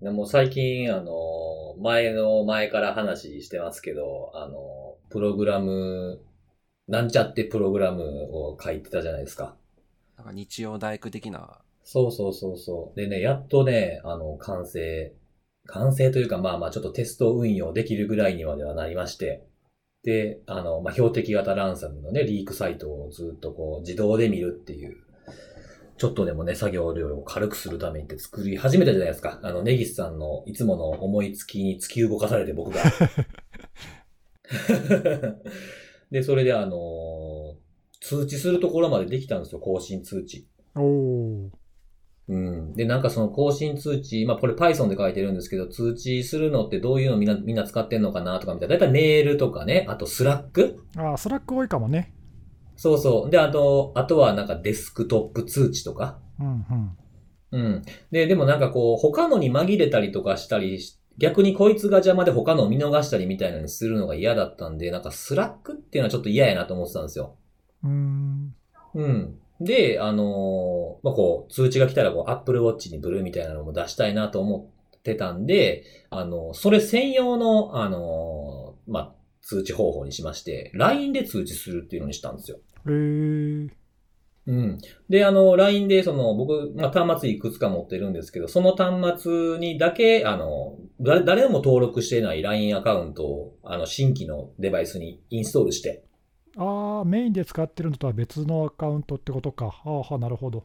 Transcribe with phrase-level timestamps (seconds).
[0.00, 6.20] でも最近、あの、前の前から話してますけど、あの、プログラム、
[6.88, 9.56] なんちゃってプログラムを書いてたじゃないですか。
[10.16, 11.58] なんか日曜大工的な。
[11.84, 12.96] そうそうそうそう。
[12.96, 15.12] でね、やっとね、あの、完成、
[15.66, 19.44] 完成というか、まあまあちょっとテスト運用できるぐらいにまではなりまして、
[20.04, 24.96] で、あの、まあ、標的型ランサムのね、リークサイトをずっとこう、自動で見るっていう、
[26.00, 29.38] ちょっとでもね、作業量を軽くするためにって作り始めたじゃないですか。
[29.42, 32.80] あの、ネギスさんのいつもの思いつきに突き動かされて僕が。
[36.10, 37.60] で、それであのー
[38.00, 40.48] 通知するところまでできたんですよ、更新通知。
[40.74, 41.50] おお。
[42.28, 42.72] うん。
[42.72, 48.76] で、なんかその更新通知、まあこれ Python で書いてるんですけど、通知するのってどういうのみんな、みんな使ってんのかなとかみたいな。
[48.76, 52.14] だいたいメールとかね、あと Slackああ、 Slack 多いかもね。
[52.80, 53.30] そうそう。
[53.30, 56.18] で、あと、あとはなんかデスクトップ通知とか？
[56.40, 56.46] うん
[57.52, 57.62] うん。
[57.66, 57.82] うん。
[58.10, 67.36] で、でもなんかこう、他のに紛れたりとかしたりし、逆にこいつが邪魔で他のを見逃したりみたいなのにするのが嫌だったんで、なんか Slack っていうのはちょっと嫌やなと思ってたんですよ。
[67.84, 68.54] うーん。
[68.94, 69.38] うん。
[69.60, 82.58] で、あのーまあ、こう、通知が来たらこう、Apple Watch にブルッみたいなのも出したいなと思ってたんで、あの、それ専用の、あのーまあ、通知方法にしまして、LINE で通知するっていうのにしたんですよ。
[82.86, 83.70] えー。
[84.46, 84.78] うん。
[85.08, 96.04] で、あの、LINE で、その、僕、まあ、端末いくつか持ってるんですけど、その端末にだけ、あの、誰誰も登録していない LINE アカウントを、あの、新規のデバイスにインストールして、
[96.56, 99.66] ああ、メインで使ってるのとは別のアカウントってことか。
[99.66, 100.64] はあはあ、なるほど。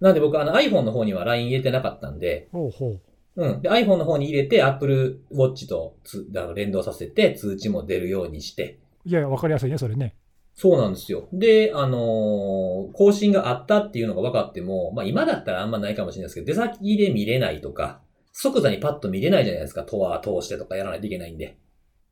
[0.00, 3.00] なんで僕、あの iPhone の方には LINE 入れてなかったんで、ほうほ
[3.36, 3.62] うん。
[3.62, 8.78] で、iPhone の方に入れて、Apple Watch とつあの連動させて、通知も出るようにして。
[9.04, 9.08] う。
[9.08, 10.14] いやいや、わかりやすいね、それね。
[10.56, 11.28] そうなんですよ。
[11.32, 18.00] で、あのー更新があったっていうのが分かっても、まあ今だったらあんまないかもしれないですけど、出先で見れないとか、
[18.32, 19.82] 即座にパッと見れないじゃないですか。
[19.82, 21.56] トア通してとかやらないといけないんで。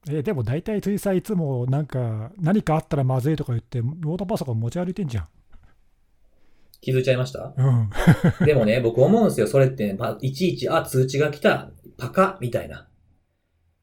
[0.08, 5.28] えーでも大体、ついさいつもなんか、何かあったらまずいとか言って、ノートパソコン持ち歩いてんじゃん。
[6.80, 7.54] 気づいちゃいました？
[7.56, 7.90] うん。
[8.44, 9.46] でもね、僕思うんですよ。
[9.46, 12.88] それってね、パいちいち、あ、通知が来た、パカみたいな。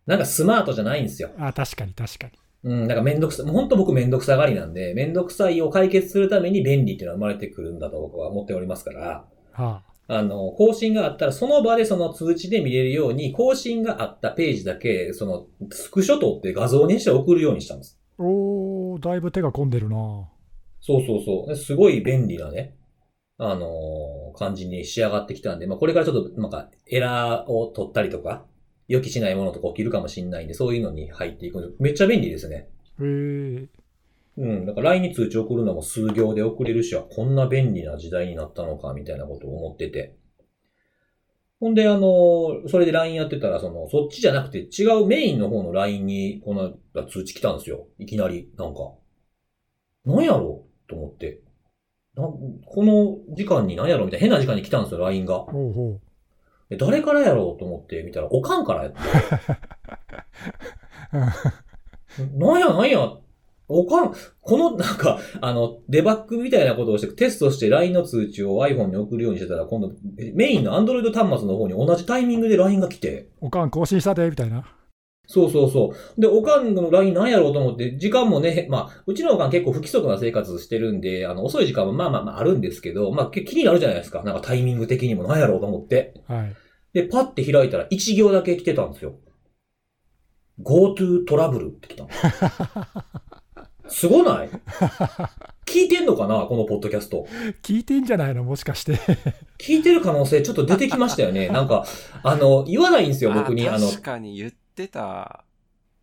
[0.06, 1.30] なんかスマートじゃないんですよ。
[1.38, 2.34] あ確かに確かに。
[2.64, 18.00] うん、なんかめんどくさ、もう本当僕めんどくさがりなんで、めんどくさいを解決するために便利っていうのは生まれてくるんだと僕は思っておりますから、はあの、更新があったらその場でその通知で見れるように、更新があったページだけ、その、スクショ撮って画像にして送るようにしたんです。
[18.18, 20.28] あ、おー、だいぶ手が込んでるな。
[20.82, 21.56] そうそうそう。
[21.56, 22.76] すごい便利なね、
[23.38, 28.46] あのー感じに仕上がってきたんで、まあこれからちょっと、なんか、エラーを取ったりとか、
[28.90, 32.68] 予期しないものとか起きるかもしれないんで、そういうのに入っていくのめっちゃ便利ですね。
[33.00, 33.68] えー、
[34.38, 34.66] うん。
[34.66, 40.18] だから LINE に通知送るのも数行で送れるし、あこんな便利な時代になったのか、みたいなことを思ってて。
[41.60, 46.74] ほんで、あの、それで LINE やってたら、その、そっちじゃなくて違うメインの方の LINE に、この
[47.08, 47.88] 通知来たんですよ。
[48.00, 48.94] いきなり、なんか。
[50.04, 51.42] 何やろうと思って。
[52.16, 55.40] なこの時間に何やろうみたいな変な時間に来たんですよ、LINE が。
[55.40, 56.00] ほうほ
[56.70, 57.60] で誰からやろう？
[57.60, 59.00] と思って見たら、おかんからやって。
[62.38, 63.14] なんやなんや、
[63.68, 69.92] おかん、このなんか、あの、デバッグみたいなことをして、テストして LINE の通知を iPhone に送るようにしてたら、今度、
[70.34, 73.48] メインの Android 端末の方に同じタイミングで LINE が来て、う。
[73.48, 74.66] おかん更新したで、みたいな。
[75.32, 76.20] そうそうそう。
[76.22, 84.24] で、おかんの LINE なんやろうと思って、時間もね、まあ、うちのおかん結構不規則な生活してるんで、あの、遅い時間もまあまあまああるんですけど、まあ、け気になるじゃないですか。
[84.24, 86.16] なんかタイミング的にもなんやろうと思って。
[86.28, 86.56] はい。
[86.94, 89.20] で、パッて開いたら1行だけ来てたんですよ。
[90.64, 92.10] GoTo トラブルって来たの。
[93.88, 94.50] すごない？
[95.66, 97.28] 聞いてんのかなこのポッドキャスト。
[97.64, 98.44] 聞いてんじゃないの？
[98.44, 98.94] もしかして。
[99.60, 101.50] 聞いてる可能性ちょっと出てきましたよね。
[101.50, 101.86] なんか、
[102.24, 103.68] あの、言わないんですよ、僕に。
[103.70, 105.44] あの、確かに言ってた。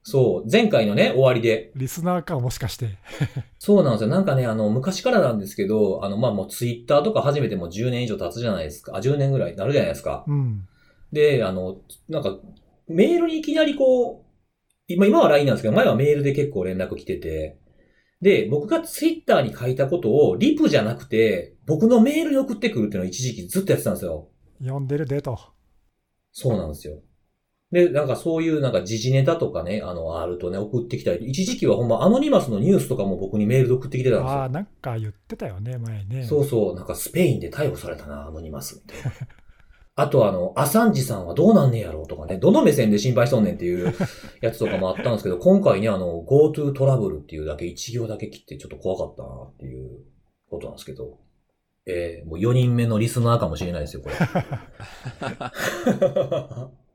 [0.03, 1.73] そう、前回のね、終わりで。
[1.75, 2.91] リスナーか、もしかして。
[3.59, 4.09] そうなんですよ。
[4.09, 8.97] なんかね、あの、昔からなんですけど、あの、まあ、もうツイッターとか始めても10年以上経つじゃないですか。
[8.97, 10.25] あ、10年ぐらいになるじゃないですか。
[10.29, 10.69] うん。
[11.13, 11.79] で、あの、
[12.09, 12.39] なんか、
[12.87, 14.27] メールにいきなりこう、
[14.87, 17.59] 今、今は LINE なんですけど、前はメールで結構連絡来てて、
[18.21, 24.29] で、僕がツイッターに書いたことを、リプじゃなくて、僕のメールに送ってくるっていうのを一時期ずっとやってたんですよ。
[24.61, 25.37] 読んでるでと。
[26.31, 27.03] そうなんですよ。
[27.73, 34.49] で、なんかそういうなんか時事ネタとかね、あの、あるとね、送ってきたり、一時期はほんまアノニマスのニュースとかも僕にメールで送ってきてたんですよああ、。
[34.49, 36.23] なんか言ってたよね、前ね。
[36.25, 39.13] そうそう、なんかスペインで逮捕されたな、アノニマスみたいな。
[39.99, 43.93] あとあの、アサンジさんはどうなんねやろうとかね、どの目線で心配しとんねんっていう
[44.43, 49.89] やつとかもあったんですけど、今回ね、あの、GoTo トラブルっていうだけ、一行だけ切ってちょっと怖かったなっていう
[50.51, 51.19] ことなんですけど。
[51.89, 54.17] えーもう4人目のリスナーかもしれないですよ、これ。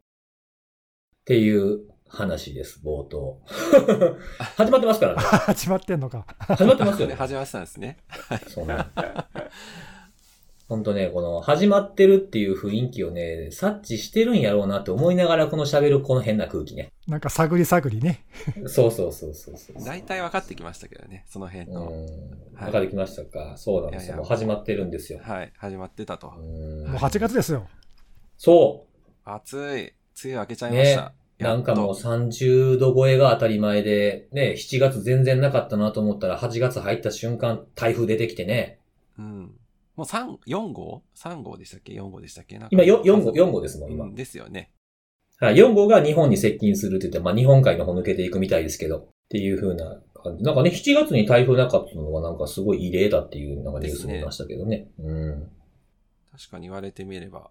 [1.31, 3.39] っていう話です、冒頭。
[4.57, 5.21] 始まってますからね。
[5.21, 6.25] 始まってんのか。
[6.39, 7.15] 始まってますよね。
[7.15, 7.99] 始まってたんですね。
[8.49, 8.75] そうね。
[10.67, 16.91] ほんとね、この始まってるっていう雰囲気をね、察知してるんやろうなって思いながらこの喋るこの変な空気ね。
[17.07, 18.25] なんか探り探りね。
[18.67, 19.85] そうそうそうそうそう。
[19.85, 21.87] 大体分かってきましたけどね、その辺の。
[21.87, 22.03] うん。
[22.03, 22.09] はい
[22.65, 23.55] 分かってきましたか？
[23.55, 24.07] そうなんですよ。
[24.07, 25.21] いやいや始まってるんですよ。
[25.23, 26.33] はい、始まってたと。
[26.37, 27.69] うんもう8月ですよ。
[28.37, 28.85] そ
[29.23, 29.93] 暑い。
[30.23, 31.01] 梅雨明けちゃいました。
[31.01, 31.20] う。
[31.41, 38.79] なんかもうやっ30度超えが当たり前で、ね、7月全然なかったなと思ったら8月入った瞬間台風出てきてね。
[39.15, 39.55] とうん。
[39.95, 42.57] もう3、4号 ?3 号でしたっけ ?4 号でしたっけ？
[42.57, 44.05] なんか今よ4号、4号ですもん、今。
[44.05, 44.71] うんですよね。
[45.39, 50.43] はい、4号が日本に接近するって言って、まあ日本海の方抜けていくみたいですけど、っていう風な感じ。
[50.43, 54.87] なんかね、7月に台風なかったのはなんかすごい異例だっていうなんかニュース見ましたけどね。
[54.99, 55.49] うん。
[56.31, 57.49] 確かに言われてみれば。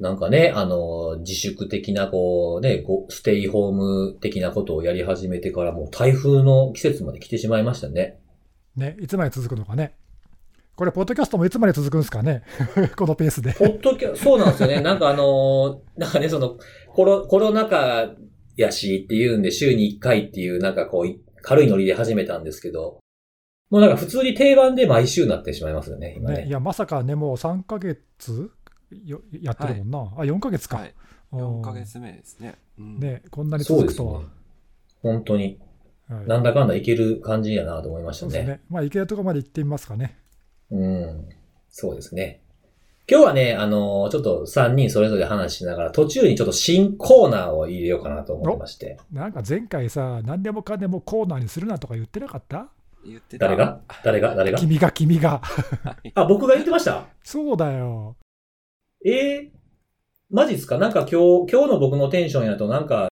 [0.00, 8.18] なんかね、あの、自粛的なこうね、こうステイホーム的なことをやり始めてからもう台風の季節まで来てしまいましたね。
[8.76, 9.94] ね、いつまで続くのかね。
[10.74, 12.42] これ、ポッドキャストもいつまで続くんですかね？
[12.96, 13.52] このペースで。
[13.52, 14.80] ポッドキャ、そうなんですよね。
[14.80, 16.56] なんかあのーなんかね、その、
[16.88, 18.10] コロ、コロナ禍
[18.56, 22.98] やしっていうんで週に1回っていうなんかこうい、軽いノリで始めたんですけど、
[23.70, 26.42] もうなんか普通に定番で毎週になってしまいますよね、今ね。
[26.42, 27.98] ね、いや、まさかね、もう3ヶ月
[28.32, 28.50] よ
[29.40, 29.98] やってるもんな。
[29.98, 30.78] あ、4ヶ月か。
[30.78, 30.88] はい。
[30.88, 30.92] うん
[31.32, 32.56] 4ヶ月目ですね。
[32.78, 32.98] うん。
[33.00, 34.22] ね、こんなにそうですね続くとは。。
[35.02, 35.58] 本当に、
[36.08, 38.42] はいなんだかんだいける感じやなと思いましたね。
[38.44, 38.60] ね。
[38.68, 40.18] まあ、行けるとこまで行ってみますかね。
[40.70, 41.28] うん。
[41.70, 42.40] そうですね。
[43.10, 48.98] 今日はね、あのーちょっと3人それぞれ話しながら、途中にちょっと新コーナーを入れようかなと思ってまして。
[49.10, 52.68] なんか前回さ、何でもかんでもコーナーにするなとか言ってなかった？
[53.06, 53.46] 言ってた。
[53.46, 53.80] 誰が？
[54.04, 54.34] 誰が？
[54.36, 54.58] 誰が？
[54.58, 55.40] 君が君が。
[55.40, 57.06] はいあ、僕が言ってました？
[57.24, 58.16] そうだよ。
[59.04, 59.52] ええ
[60.30, 60.78] マジっすか？
[60.78, 63.08] なんか今日、今日の僕のテンションやとなんか、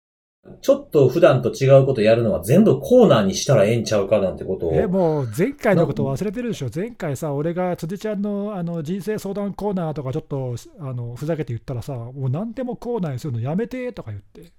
[0.62, 4.74] ちょっと普段と違うことやるのは全部コーナーにしたらええんちゃうかなんてことを。
[4.76, 6.70] え、もう前回のこと忘れてるでしょ。
[6.74, 14.52] 前回さ、俺が辻ちゃんのあの人生相談コーナーとかちょっとあのふざけて言ったらさ、もう何でもコーナーにするのやめてとか言って。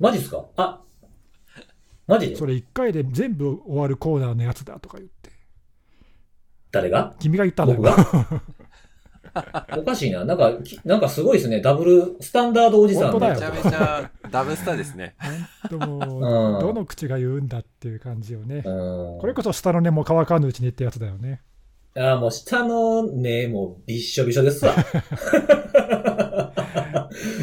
[0.00, 0.46] マジっすか？
[0.56, 0.80] あ、
[2.06, 2.36] マジで？
[2.36, 5.30] それ1回で全部終わるコーナーのやつだとか言って。
[6.70, 7.14] 誰が？
[7.18, 7.94] 君が言ったんだ僕よ。
[7.94, 8.42] が？
[9.76, 10.24] おかしいな。
[10.24, 11.60] なんか、きなんかすごいですね。
[11.60, 15.14] ダブル、スタンダードおじさんめちゃめちゃダブスターですね。
[15.70, 18.62] 本当もうどの口が言うんだっていう感じよね。
[18.64, 19.18] うん。
[19.20, 21.40] これこそ下の根も乾かぬうちにってやつだよね。
[21.96, 24.74] ああ、もう下のね、もうびっしょびしょですわ。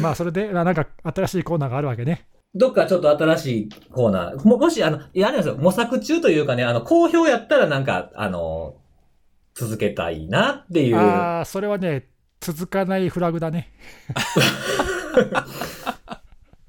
[0.00, 2.26] まあ、それで、あなんか新しいコーナーがあるわけね。
[2.54, 4.46] どっかちょっと新しいコーナー。
[4.46, 5.62] も、もし、あの、いや、あれなんですよ。
[5.62, 8.74] 模索中というかね、あの、好評やったらなんか、あの、
[9.54, 10.96] 続けたいなっていう。
[10.96, 12.08] ああ、それはね、
[12.40, 13.72] 続かないフラグだね。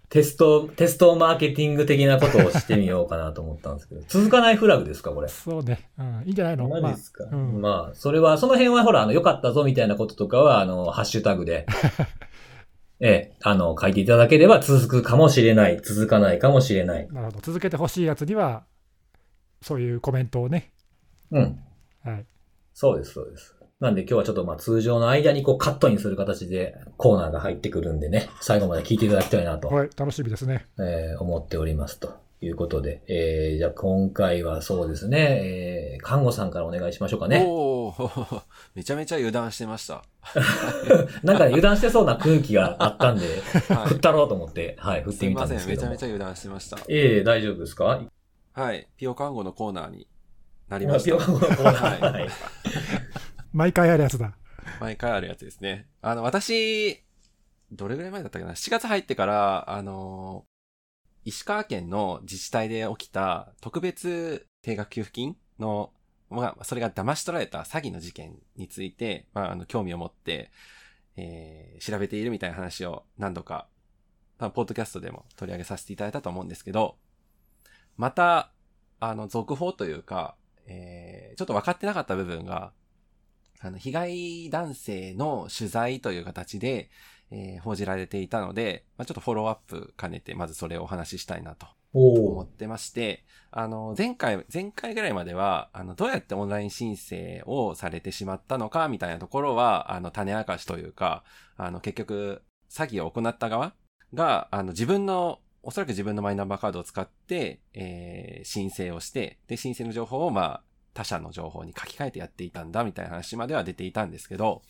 [0.10, 4.02] テスト、テストマーケティング的なことをしてみようかなと思ったんですけど。
[4.08, 5.28] 続かないフラグですか、これ？
[5.28, 5.90] そうね。
[5.98, 6.68] うん、いいんじゃないの？
[6.68, 11.66] マジですか、まあうんまあ、それは、その辺はほら、あの、良かったぞみたいなこととかは、あの、ハッシュタグで、
[13.00, 17.08] ええ、あの、書いていただければ続くかもしれない、続かないかもしれない。
[17.12, 17.40] なるほど。
[17.42, 18.66] 続けてほしいやつには、
[19.64, 20.74] そういうコメントをね。
[21.32, 21.60] うん。
[22.04, 22.26] はい。
[22.74, 23.56] そうです、そうです。
[23.80, 30.68] なんで今日はちょっとまあ通常の間にこうカットインする形でコーナーが入ってくるんでね、最後まで聞いていただきたいなと、はい、楽しみですね。
[30.80, 37.44] えー思っておりますということで、えー、じゃあ今回はそうですね、えー、看護さんからお願いしましょうかね。
[37.46, 37.94] おお
[38.76, 40.04] めちゃめちゃ油断してました。
[41.24, 43.26] なんか油断してそうな空気があったんで、
[43.70, 45.16] は振ったろうと思って、はい、振っい。
[45.16, 46.16] すてみたいません、んですけどもめちゃめちゃ。
[46.16, 46.78] 油断してました。
[46.88, 48.02] ええ大丈夫ですか？
[48.54, 48.88] はい。
[48.98, 50.08] ピオ看護のコーナーに
[50.70, 51.16] なりました。
[51.18, 51.22] は
[52.12, 52.30] はいい。
[53.52, 54.36] 毎回あるやつだ。
[54.80, 55.88] 毎回あるやつですね。
[56.02, 57.04] あの、私、
[57.72, 60.46] どれぐらい前だったかな ?7 月入ってから、あの、
[61.26, 65.94] 石川県の自治体で起きた特別定額給付金の、
[66.30, 70.52] まあ、それが騙し取られた詐欺の事件について、まあ、あの、興味を持って、
[71.16, 73.68] えー調べているみたいな話を何度か、
[74.40, 76.98] まあ、ポッドキャストでも取り上げさせていただいたと思うんですけど、
[77.98, 78.52] また、
[79.00, 80.36] あの、続報というか、
[80.68, 82.74] えーちょっと分かってなかった部分が、
[83.60, 86.90] あの、被害男性の取材という形で、
[87.32, 91.66] えー報じられていたので、まあ、ちょっとフォローアップ兼ねて、まずそれをお話ししたいなと
[92.28, 101.24] 思ってまして、あの、前回、前回ぐらいまでは、あの、どうやってオンライン申請をされてしまったのか、みたいなところは、あの、種明かしというか、
[101.58, 103.74] あの、結局、詐欺を行った側
[104.14, 114.62] が、あの、自分の、おそらく自分のマイナンバーカードを使って、えー申請をして、で、申請の情報を、まあ、他社の情報に書き換えてやっていたんだみたいな話までは出ていたんですけど、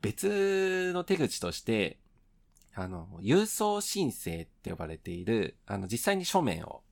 [0.00, 1.98] 別の手口として、
[2.74, 6.82] あの、郵送申請って呼ばれている、あの、実際に書面を、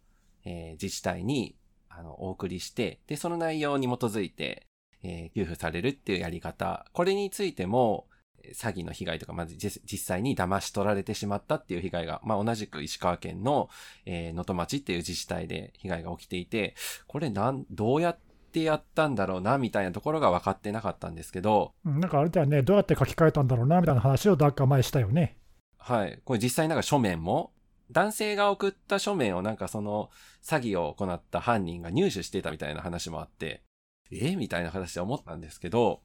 [0.45, 1.57] えー自治体に、
[1.89, 4.67] あの、お送りして、で、その内容に基づいて、
[5.03, 6.87] えー給付されるっていうやり方。
[6.93, 8.07] これについても、
[8.55, 13.69] 詐欺の被害とか、まず実実際に騙し取られてしまったっていう被害が、まあ、同じく石川県の、
[14.07, 16.75] えー能登町っていう自治体で被害が起きていて、
[17.07, 18.19] これなん、どうやっ
[18.53, 25.39] てやったんだろうな、みたいなところが分かってなかったんですけど、うんなんかあれだよね、どうやって書き換えたんだろうなみたいな話をダッカー前したよね。
[25.79, 26.21] はい。
[26.25, 27.53] これ実際なんか書面も、
[27.91, 30.11] 男性が送った書面をなんかその
[30.43, 33.63] 詐欺を行った犯人が入手してたみたいな話もあって、
[34.11, 36.01] えみたいな話で思ったんですけど、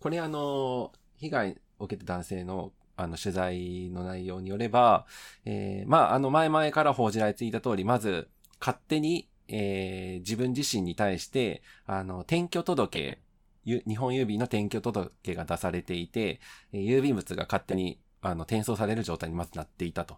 [0.00, 5.04] これあの、被害を受けた男性のあの取材の内容によれば、
[5.44, 13.18] えーまああの前々から報じられていた通り、まず勝手に、えー自分自身に対して、あの、転居届、
[13.64, 16.40] 日本郵便の転居届が出されていて、
[16.72, 20.16] 郵便物が勝手にあの、転送される状態にまずなっていたと。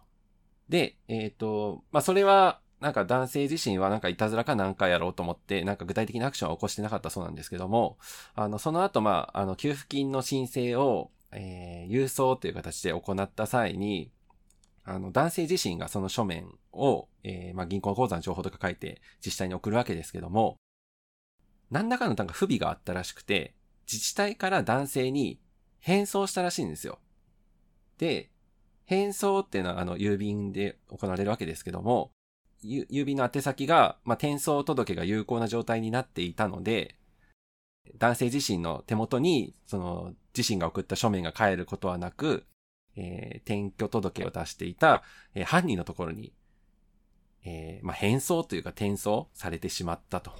[0.67, 7.97] で、えっ、と、まあ、それは、なんか男性自身はなんかいたずらかなんかやろうと思って、なんか具体的なアクションは起こしてなかったそうなんですけども、
[8.35, 14.11] あの、その後、まあ、あの、給付金の申請を、えー郵送という形で行った際に、
[14.85, 20.55] あの、男性自身がその書面を、えーまあ、銀行口座の情報とか書いて自治体に送るわけですけども、
[21.71, 23.53] 何らかのなんか不備があったらしくて、
[23.91, 25.39] 自治体から男性に
[25.79, 26.99] 返送したらしいんですよ。
[27.97, 28.29] で、
[28.85, 32.11] 返送っていうのはあの郵便で行われるわけですけども、
[32.63, 36.95] 郵便の宛先が、まあ、転送届が有効な状態になっていたので、
[37.97, 42.45] 男性自身の手元に、その、自身が送った書面が返ることはなく、
[42.95, 46.33] えー転居届を出していた、えー犯人のところに、
[47.45, 50.31] えーまあ、返送というか転送されてしまったと。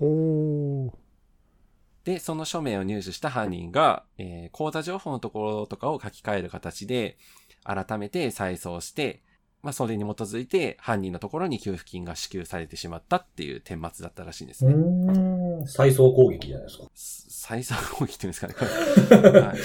[2.03, 7.17] で、その書面を入手した犯人が、えー口座情報のところとかを書き換える形で、
[7.63, 9.23] 改めて再送して、
[9.61, 14.75] まあ、それに基づいて犯人のところに給付金が支給されてしまったっていう顛末だったらしいんですうね。
[14.75, 15.67] ーん。
[15.67, 16.85] 再送攻撃じゃないですか。
[16.93, 18.53] 再送攻撃っていうんですかね。
[18.53, 19.57] これ はい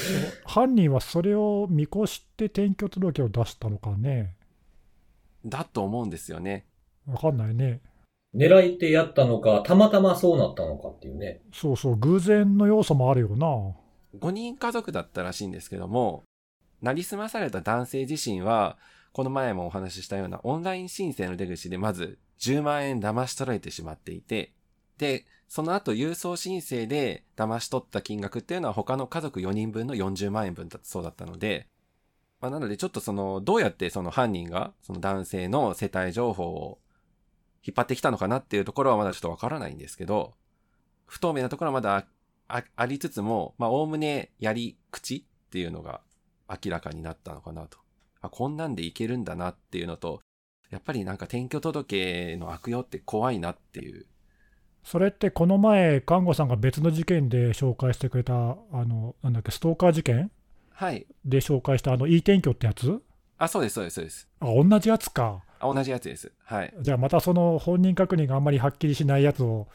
[0.44, 4.34] 犯人はそれを見越して転居届を出したのかね？
[5.46, 6.66] だと思うんですよね。
[7.06, 7.80] わかんないね。
[8.34, 11.40] 狙いてやったのか、たまたまそうなったのかっていうね。
[11.52, 13.46] そうそう、偶然の要素もあるよな。
[14.18, 16.24] 5人家族だったらしいんですけども、
[16.82, 18.76] なりすまされた男性自身は、
[19.14, 24.52] この前もお話ししたようなオンライン申請の出口でまず10万円騙し取られてしまっていて、
[24.98, 31.68] で、その後郵送申請で騙し取った金額っていうのは他の家族4人分の40万円分だそうだったので、
[32.40, 36.80] まあ、なのでちょっとその、どうやってその犯人がその男性の世帯情報を
[37.64, 40.34] 引っ張ってきたのかなっていうところはまだちょっとわからないんですけど、
[41.06, 42.08] 不透明なところはまだ
[42.48, 46.00] あありつつも、まあ、おおむねやり口っていうのが
[46.48, 47.83] 明らかになったのかなと。
[48.24, 50.20] あ、こんなんでいけるんだなっていうのと、
[50.70, 54.06] やっぱりなんか転居届の悪用って怖いなっていう。
[54.82, 58.36] それってこの前、看護さんが別の事件で紹介してくれた、あ
[58.72, 60.30] の、なんだっけ、ストーカー事件？
[60.70, 61.06] はい。
[61.24, 63.02] で紹介した、あの、いい転居ってやつ？
[63.36, 64.28] あ、そうです、そうです、そうです。
[64.40, 65.42] あ、同じやつか。
[65.60, 66.32] あ、同じやつです。
[66.44, 66.74] はい。
[66.80, 69.68] じゃあまたその本人確認があんまりはっきりしないやつを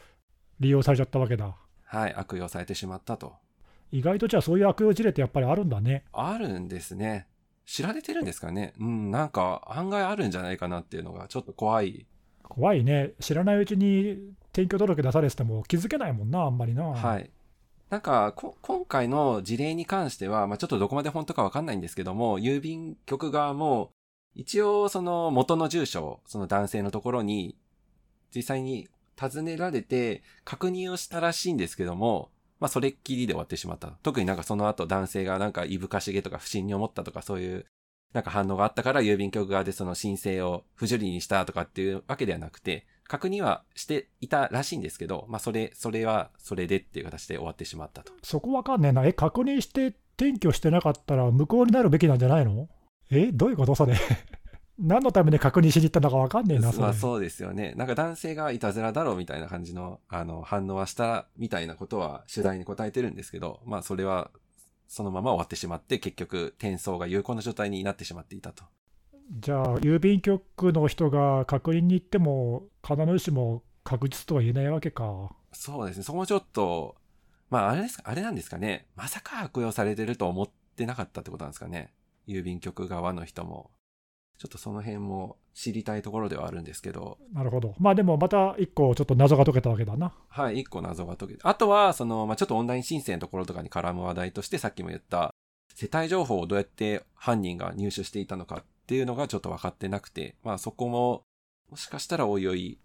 [0.58, 1.56] 利用されちゃったわけだ。
[1.84, 2.14] はい。
[2.14, 3.34] 悪用されてしまったと。
[3.92, 6.04] 意外とじゃあそういう悪用事例ってやっぱりあるんだね。
[6.12, 7.26] あるんですね。
[7.70, 8.72] 知られてるんですかね？
[8.80, 12.04] うん、なんか案外あるんじゃないかなっていうのがちょっと怖い。
[12.42, 13.12] 怖いね。
[13.20, 14.18] 知らないうちに
[14.52, 16.82] 転居届出されてても気づけないもんな、あんまりな。
[16.86, 17.30] はい。
[17.88, 23.90] なんか、こ今回の事例に関しては、まあ、ちょっとどこまで本当かわかんないんですけども、郵便局側も、
[24.34, 27.56] 一応その元の住所を、その男性のところに、
[28.34, 33.88] 実際に尋ねられて、確認をしたらしいんですけども、まあ、それっきりで終わってしまった。
[34.02, 37.66] 特になんかその後男性がなんかいぶかしげとか不審に思ったとかそういう、
[38.12, 48.12] なんか反応があったから郵便局側でその申請を不受理にしたとかっていうわけではなくて、確認はしていたらしいんですけど、まあ、それ、それはそれでっていう形で終わってしまったと。
[48.22, 49.04] そこわかんねえな。
[49.06, 52.68] え、確認して転居してなかったら無効になるべきなんじゃないの？
[53.10, 53.74] え、どういうこと？
[53.74, 53.94] それ。
[54.80, 56.82] 何のために確認しに行ったのかわかんねえな、それ。
[56.82, 57.74] まあそうですよね。
[57.76, 64.30] なんか男性がいたずらだろうみたいな感じの、あの、反応はしたみたいなことは取材に答えてるんですけど、まあそれは
[64.88, 68.64] そのまま終わってしまって、結局転送が有効な状態になってしまっていたと。
[69.38, 75.30] じゃあ、郵便局の人が確認に行っても、必ずしも確実とは言えないわけか。
[75.52, 76.02] そうですね。
[76.02, 76.96] そこもちょっと、
[77.50, 78.86] まああれですか、あれなんですかね。
[78.96, 81.92] まさか悪用されてると思ってなかったってことなんですかね。
[82.26, 83.70] 郵便局側の人も。
[84.40, 87.18] ちょっとその辺も知りたいところではあるんですけど。
[87.34, 87.74] なるほど。
[87.78, 90.14] まあでもまた一個ちょっと謎が解けたわけだな。
[90.28, 91.40] はい、一個謎が解けて。
[91.44, 95.34] あとは、その、まあ、ちょっとオンライン申請のところとかに絡む話題として、さっきも言った、
[95.74, 101.22] 世帯情報をどうやって犯人が入手していたのかっていうのがちょっと分かってなくて、まあそこも、
[101.70, 102.78] もしかしたらおいおい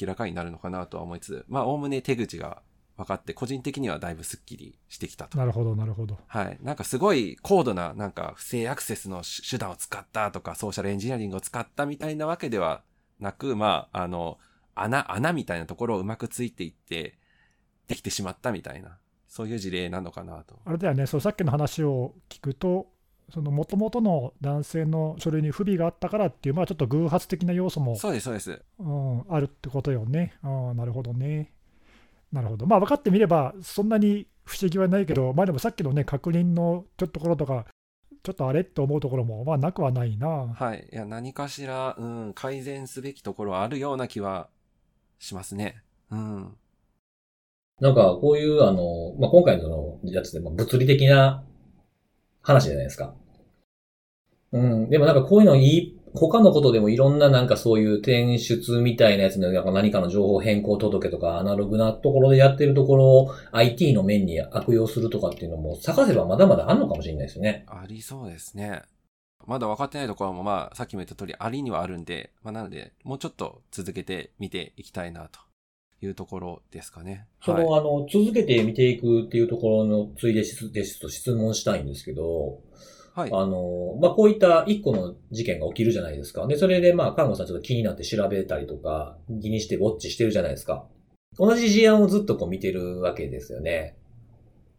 [0.00, 2.62] 明らかになるのかなとは思いつつ、まあおおむね手口が
[3.02, 5.38] 分かって、個人的にはだいぶスッキリしてきたと。
[5.38, 6.18] なるほど、なるほど。
[6.26, 6.58] はい。
[6.62, 12.82] なんかすごい高度な、なんか不正アクセスの手手段を使ったとか、ソーシャルエンジニアリングを使ったみたいなわけでは
[13.20, 14.38] なく、まあ、あの、
[14.74, 17.18] 穴、穴みたいなところをうまくついていって、
[17.88, 20.60] できてしまったみたいな、そういう事例なのかなと。
[20.64, 22.88] あれだよね、そうさっきの話を聞くと、
[23.32, 28.62] その元々の男性の書類に不備があったからっていう、まあ、ちょっと偶発的な要素も、そうです、そうです。
[28.78, 30.34] うん、あるってことよね。
[30.42, 31.52] ああ、なるほどね。
[32.32, 32.66] なるほど。
[32.66, 37.66] まあ、分かってみれば、そんなに不思議はないけど、まあでもさっきのね、確認のちょっところとか、
[38.22, 40.28] ちょっとあれって思うところも、まあ、なくはないな。
[40.28, 40.88] はい。
[40.92, 44.48] いや、何かしら、うん、改善すべきところはあるような気は
[45.18, 45.82] しますね。
[46.10, 46.56] うん。
[47.80, 51.44] なんか、こういう、あの、まあ、今回のそのやつで、まあ、物理的な
[52.42, 53.14] 話じゃないですか。
[54.52, 54.88] うん。
[54.88, 67.64] でもなんかこういうのいい、他のことでもいろんななんかそういう転出みたいなやつのなんか何かの情報変更届とかアナログなところでやってるところを IT の面に悪用するとかっていうのも探せばまだまだあるのかもしれないですよね。
[67.66, 68.82] ありそうですね。
[69.46, 75.40] まだ分かってないところも、まあ、さっきも言った通り、ありにはあるんで、まあ、なので、もうちょっと続けてみていきたいな、と
[76.00, 77.26] いうところですかね。
[77.44, 82.60] その、はい、あの、続けて見ていくっていうところのついでしですと質問したいんですけど、
[83.14, 83.30] はい。
[83.32, 86.46] あの、まあ、こういった一個の事件が起きるじゃないですか。
[86.46, 90.86] で、それでまあ、看護さんちょっと気になって調べたりとか、気にしてウォッチしてるじゃないですか。
[91.38, 93.96] 同じ事案をずっとこう見てるわけですよね。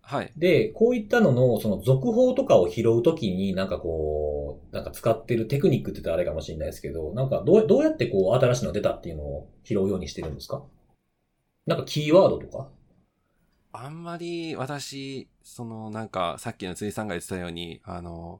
[0.01, 0.31] はい。
[0.35, 10.63] で、こういったのの、その続報とかを拾うときになんかこう、なんか使ってるテクニックって言ったらあれかもしれないですけど、なんかどう、どうやってこう、新しいの出たっていうのを拾うようにしてるんですか？
[11.65, 12.67] なんかキーワードとか？
[13.73, 18.39] あんまり私、そのなんかさっきの辻さんが言ってたように、あの、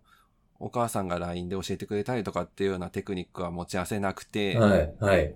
[0.60, 5.36] お母さんが LINE で教えてくれたりとかっていうようなテクニックは持ち合わせなくて、はい、はい。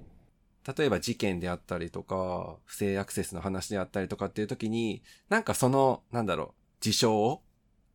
[0.78, 6.48] 例えば事件であったりとか、不正アクセスの話であったりとかっていう時に、なんかその、なんだろう、
[6.80, 7.42] 事象を、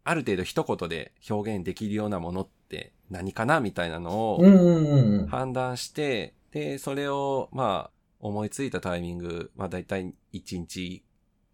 [0.05, 4.41] ある程度一言で表現できるようなものって何かなみたいなのを。
[5.29, 11.05] 判断して、で、それを、まあ、思いついたタイミング、まあ大体1日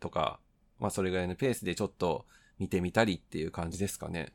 [0.00, 0.40] とか、
[0.78, 2.26] まあそれぐらいのペースでちょっと
[2.58, 4.32] 見てみたりっていう感じですかね。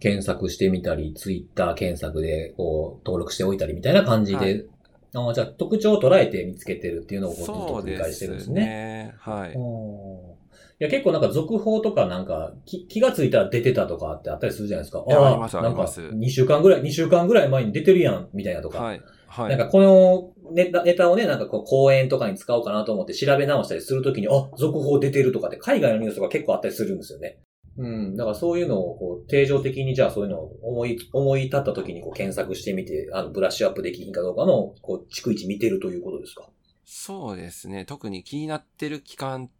[0.00, 4.66] 検索してみたり、ツイッター検索でこう登録しておいたりみたいな感じで、はい
[5.14, 8.60] ああじゃあ特徴を捉えて見つけてるっていうのをこう繰り返してるんでですすね。
[8.60, 9.14] ね。
[9.18, 9.52] はい。
[9.54, 10.38] うん
[10.80, 15.04] いや、結構なんか続報とかなんか気気がついたら出てたとかってあったりするじゃないですか。
[15.08, 18.78] いやありますなんかあります2週間ぐらい、2週間ぐらい前に出てるやん、みたいなとか。
[18.78, 19.02] はい。
[19.28, 19.48] はい。
[19.50, 27.38] なんかこのネタネタをね、なんかこう講演とかに使おうかなと思って調べ直したりするときに、あ、続報出てるとかって海外のニュースが結構あったりするんですよね。
[27.76, 28.16] うん。
[28.16, 36.48] だからそういうのをこう定常的にじゃあそういうのを思い、思い立ったときにこう検索してみて、あの、ブラッシュアップできひんかどうかの、こう、逐一見てるということですか？
[36.84, 37.84] そうですね。
[37.84, 39.50] 特に気になってる期間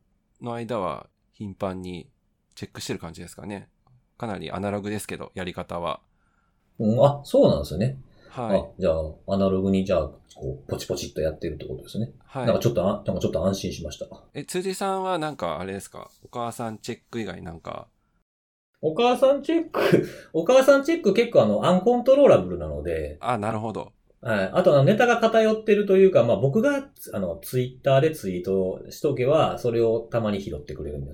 [0.40, 2.08] の間は頻繁に
[2.54, 3.68] チェックしてる感じですかね。
[4.16, 6.00] かなりアナログですけど、やり方は。
[6.80, 7.98] うん、あ、そうなんですよね。
[8.40, 8.60] はい。
[8.60, 12.12] あ、じゃあ、アナログにじゃあ、こう、ポチポチっとやってるってことですね。
[12.26, 12.46] はい。
[12.46, 14.06] なんかちょっとあ、なんかちょっと安心しました。
[14.34, 16.10] え、辻さんはなんかあれですか？
[16.24, 17.88] お母さんチェック以外なんか？
[18.80, 19.80] お母さんチェック、
[20.32, 23.92] お母さんチェック結構あの、アンコントローラブルなので、あ、なるほど。
[24.20, 24.50] はい。
[24.52, 31.12] あと、ネタが偏ってるというか、まあ、僕が、あの、ツイッターでツイートしとけば、それをたまに拾ってくれるんで。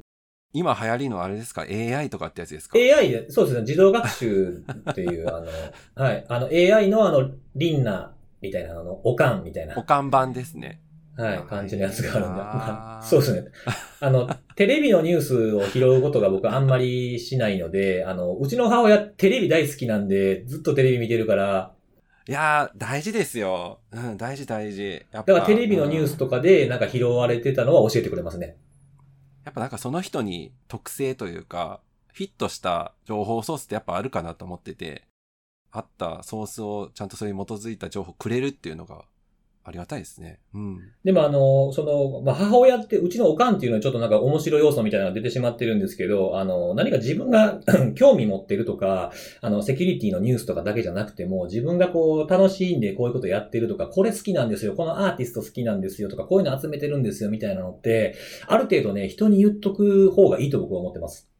[0.55, 5.47] 今流行りのあれですか ?AI とかってやつですか？AI で、そうですね、自動学習っていう、 あの、
[5.97, 6.25] はい。
[6.29, 10.81] あの、AI のあの、リンナみたいな、あの、オカンみたいな、保管版ですね。
[11.17, 12.29] はい、感じのやつがあるんで。
[12.29, 13.49] あーまあそうですね。
[14.01, 21.73] あの、テレビのニュースを拾うことが僕あんまりしないので、あの、うちの母親テレビ大好きなんで、ずっとテレビ見てるから、
[22.27, 23.81] いやー、大事ですよ。
[23.93, 25.05] うん、大事大事。
[25.12, 28.57] やっぱだからテレビのニュースうんとかでなんか拾われてたのは教えてくれますね。
[29.44, 31.80] やっぱなんかその人に特性というか、
[32.12, 35.07] フィットした情報ソースってやっぱあるかなと思ってて、
[35.70, 39.04] あったソースをちゃんとそれに基づいた情報くれるっていうのが
[39.66, 40.40] ありがたいですね。
[40.53, 40.79] うん。
[41.05, 47.61] でもあの、その、まあ、母親って、うちのおかんっていうのはちょっとなんか面白い要素みたいなのが出てしまってるんですけど、あの、何か自分が
[47.96, 61.31] 興味持ってるとか、あの、セキュリティのニュースとかだけじゃなくても、自分がこう、楽しいんでこういうことやってるとか、これ好きなんですよ、このアーティスト好きなんですよとか、こういうの集めてるんですよみたいなのって、ある程度ね、人に言っとく方がいいと僕は思ってます。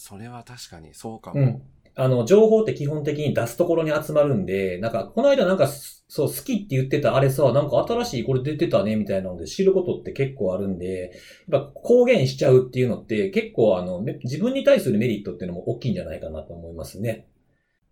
[0.00, 1.40] それは確かにそうかも。
[1.40, 1.62] うん。
[2.02, 11.12] あの、情報って基本的に出すところに集まるんで、なんか、この間なんか、そう、好きって言ってたあれさ、なんか新しいこれ出てたね、みたいなので知ることって結構あるんで、
[11.48, 17.28] やっぱ公言しちゃうっていうのって結構あの、自分に対するメリットっていうのも大きいんじゃないかなと思いますね。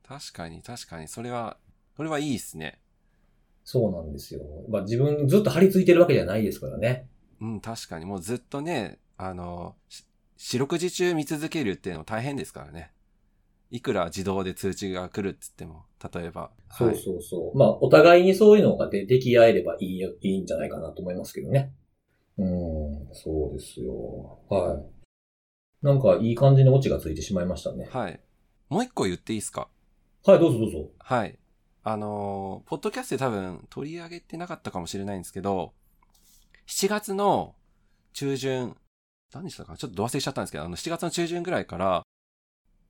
[0.03, 1.07] 確かに、確かに。
[1.07, 1.59] それは、
[1.97, 2.81] それはいいですね。
[3.62, 4.40] そうなんですよ。
[4.68, 7.07] まあ自分ずっと張り付いてるわけじゃないですからね。
[7.40, 8.07] うん、確かに。
[8.07, 9.77] もうずっとね、あの、
[10.38, 12.90] 四六時中見続けるっていうのも大変ですからね。
[13.71, 16.51] いくら自動で通知が来るっつっても、例えば。
[16.71, 17.47] そうそうそう。
[17.49, 21.75] はい、まあ、お互いにそういうのがででき合えればいいよ、いいんじゃないかなと思いますけどね。
[22.39, 24.39] うん、そうですよ。
[24.49, 25.85] はい。
[25.85, 27.89] なんかいい感じにオチがついてしまいましたね。
[27.91, 28.21] はい。
[28.69, 29.69] もう一個言っていいですか？
[30.25, 30.91] はい、どうぞどうぞ。
[30.99, 31.39] はい。
[31.85, 35.73] あのー、ポッドキャストで多分取り上げてなかったかもしれないんですけど、
[36.67, 37.55] 7月の
[38.13, 38.77] 中旬、
[39.33, 39.77] 何でしたか？
[39.77, 42.03] ちょっと忘れちゃったんですけど、あの、7月の中旬ぐらいから、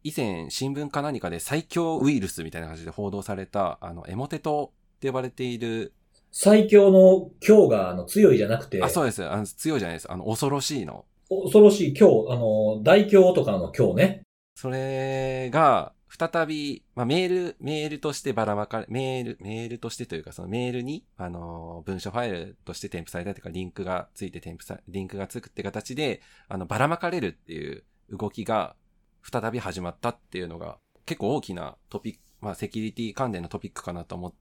[0.05, 5.93] 以前新聞か何かで最強ウイルスみたいな感じで報道された、あの、エモテトって呼ばれている。
[6.31, 8.83] 最強の強が、あの、強いじゃなくて。
[8.83, 9.25] あ、そうです。
[9.25, 10.11] あの強いじゃないです。
[10.11, 11.05] あの、恐ろしいの。
[11.29, 14.23] 恐ろしい強、あの、大強とかの強ね。
[14.55, 28.75] それが、再び、まあ、メール、メールとしてばらまかれ、メール、メールとしてというか、そのメールに、あの、文書ファイルとして添付されたというか、リンクがついて添付さ、リンクがつくって形で、あの、ばらまかれるっていう動きが、
[29.23, 34.35] 再び始まったっていうのが、結構大きなトピック、まあ、セキュリティ関連のトピックかなと思っ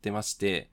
[0.00, 0.70] てまして。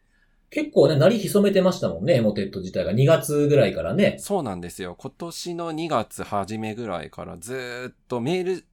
[0.49, 4.17] 結構ね、なり潜めてましたもんね、エモテット自体が2月ぐらいからね。
[4.19, 4.95] そうなんですよ。
[4.97, 8.65] 今年の2月初めぐらいからずっとメール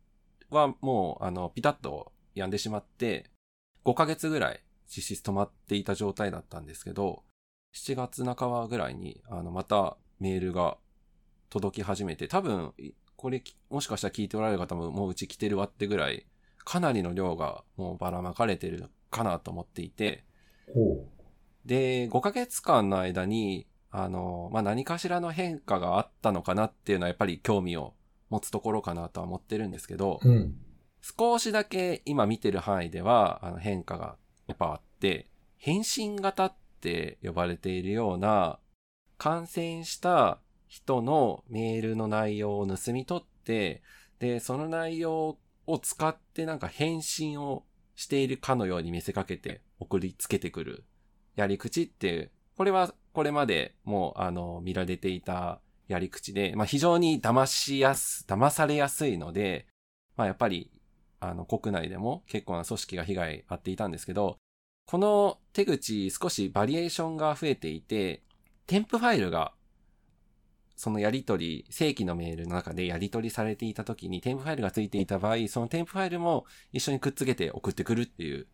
[0.51, 3.31] はもう、あの、ピタッと止んでしまって、
[3.85, 7.25] 5ヶ月ぐらい実質止まっていた状態だったんですけど、
[7.75, 10.79] 7月半ばぐらいに、あの、またメールが
[11.51, 12.73] 届き始めて、多分、
[13.17, 16.27] これ、もしかしたら聞いておられる方ももううち来てるわってぐらい、
[16.65, 20.25] かなりの量がもうばらまかれてるかなと思っていて、
[21.65, 27.95] で、5ヶ月間の間に、あの、まあ、何かしらの変化があったのかなっていうのはやっぱり興味を
[28.31, 30.57] 持つところかなとは思ってるんですけど、うん、
[31.01, 38.59] 少しだけ今見てる範囲ではあの変化がやっぱあって、返信型って呼ばれているような
[39.19, 43.83] 感染した人のメールの内容を盗み取って、
[44.19, 50.85] で、その内容を使ってなんか返信をしているかのように見せかけて送りつけてくる
[51.35, 59.67] やり口っていう、これはこれまでもうあの見られていたやり口で、まあ非常に騙しやす、騙されやすいので、
[60.17, 60.71] まあやっぱり
[61.21, 64.37] あの国内でも結構な組織が被害あっていたんですけど、
[64.87, 68.23] この手口少しバリエーションが増えていて、
[68.67, 69.53] 添付ファイルが
[70.77, 78.47] そのやり取り、正規のメールの中でやり取りされていた時に添付ファイルがついていた場合、その添付ファイルも一緒にくっつけて送ってくるっていう、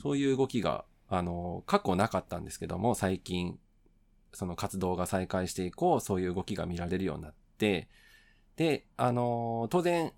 [0.00, 3.58] そういう動きが、あの、過去なかったんですけども、最近、
[4.34, 7.88] その活動が再開して以降、そういう動きが見られるようになって、
[8.56, 10.12] で、あの、当然、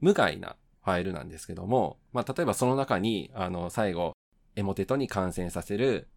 [0.00, 4.12] 無害なファイルなんですけども、まあ、例えばその中に、あの、最後、
[4.54, 6.08] エモテトに感染させる、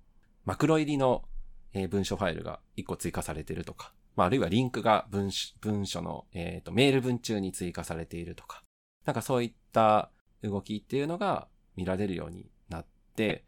[0.45, 1.23] マクロ入りの
[1.73, 5.29] えー、文書ファイルが1個追加されているとか、まあ、あるいはリンクが文
[5.61, 8.63] 文書の、えーと、メール文中に追加されているとか、
[9.05, 10.11] なんかそういった
[10.43, 13.45] 動きっていうのが見られるようになって、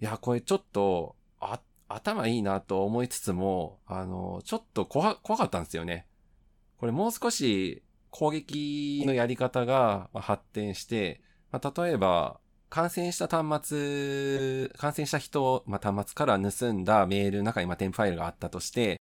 [0.00, 6.06] いや、これちょっと、あ、頭いいなと思いつつも、あの、ちょっと怖、怖かったんですよね。
[6.78, 11.20] これもう少し攻撃のやり方が発展して、
[11.52, 19.00] まあ、例えば、感染した端末、感染した人、まあ、端末から盗んだメールの中に、まあ、添付ファイルがあったとして、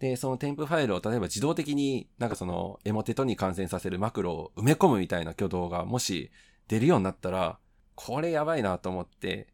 [0.00, 6.30] で、その添付ファイルを例えば自動的になんかそのエモテトに感染させるマクロを埋め込むみたいな挙動がもし
[6.66, 7.58] 出るようになったら、
[7.94, 9.48] これやばいなと思って、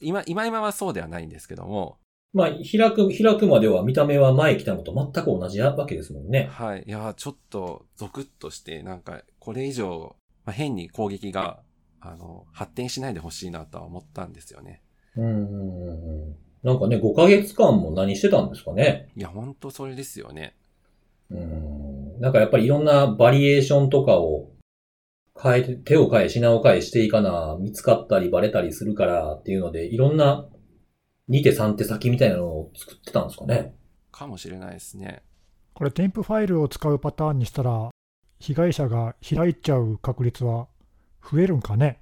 [0.00, 1.98] 今、今今はそうではないんですけども。
[2.32, 6.48] まあ、開く、開くまでは見た目は前来たのと全く同じわけですもんね。
[6.50, 6.84] はい。
[6.84, 11.60] いや、ちょっとゾクッとして、なんかこれ以上、まあ、変に攻撃が
[12.04, 14.82] あの、発展しないでほしいなとは思ったんですよね。
[15.16, 16.36] うんうんうん。
[16.62, 19.10] なんかね、5ヶ月間も何してたんですかね？
[19.16, 20.56] いや、ほんとそれですよね。
[21.30, 22.20] うん。
[22.20, 24.50] なんかやっぱりいろんなバリエーションとかを
[25.40, 30.46] 変えて、手を変え、品を変えしていかな、見つかったりバレたりするからっていうので、いろんな
[31.30, 33.74] 2手3手先みたいなのを作ってたんですかね？
[34.10, 35.22] かもしれないですね。
[35.74, 37.90] これ、添付ファイルを使うパターンにしたら、
[38.38, 40.66] 被害者が開いちゃう確率は
[41.30, 42.00] 増えるんかね？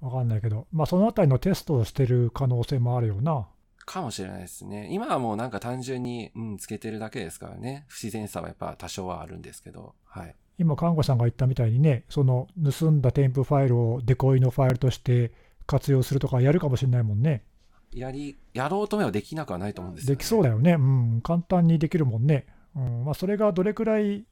[0.00, 3.48] わかんないけど、まあそのあたりのテストをしてる可能性もあるよな。
[3.84, 4.88] かもしれないですね。
[4.90, 7.84] 今はもうなんか単純に、うん、つけてるだけですからね。
[7.88, 10.34] 不自然さはやっぱ多少はあるんですけど、はい。
[10.58, 15.32] 今、看護師さんが言ったみたいにね、その盗んだ添付ファイルをデコイのファイルとして
[15.66, 17.44] 活用するとかやるかもしれないもんね。
[17.92, 20.16] やり、やろうと思えばできなくはないと思うんですよ、ね。
[20.16, 20.72] できそうだよね。
[20.72, 22.46] うん、簡単にできるもんね。
[22.74, 24.24] うんまあ、それがどれくらい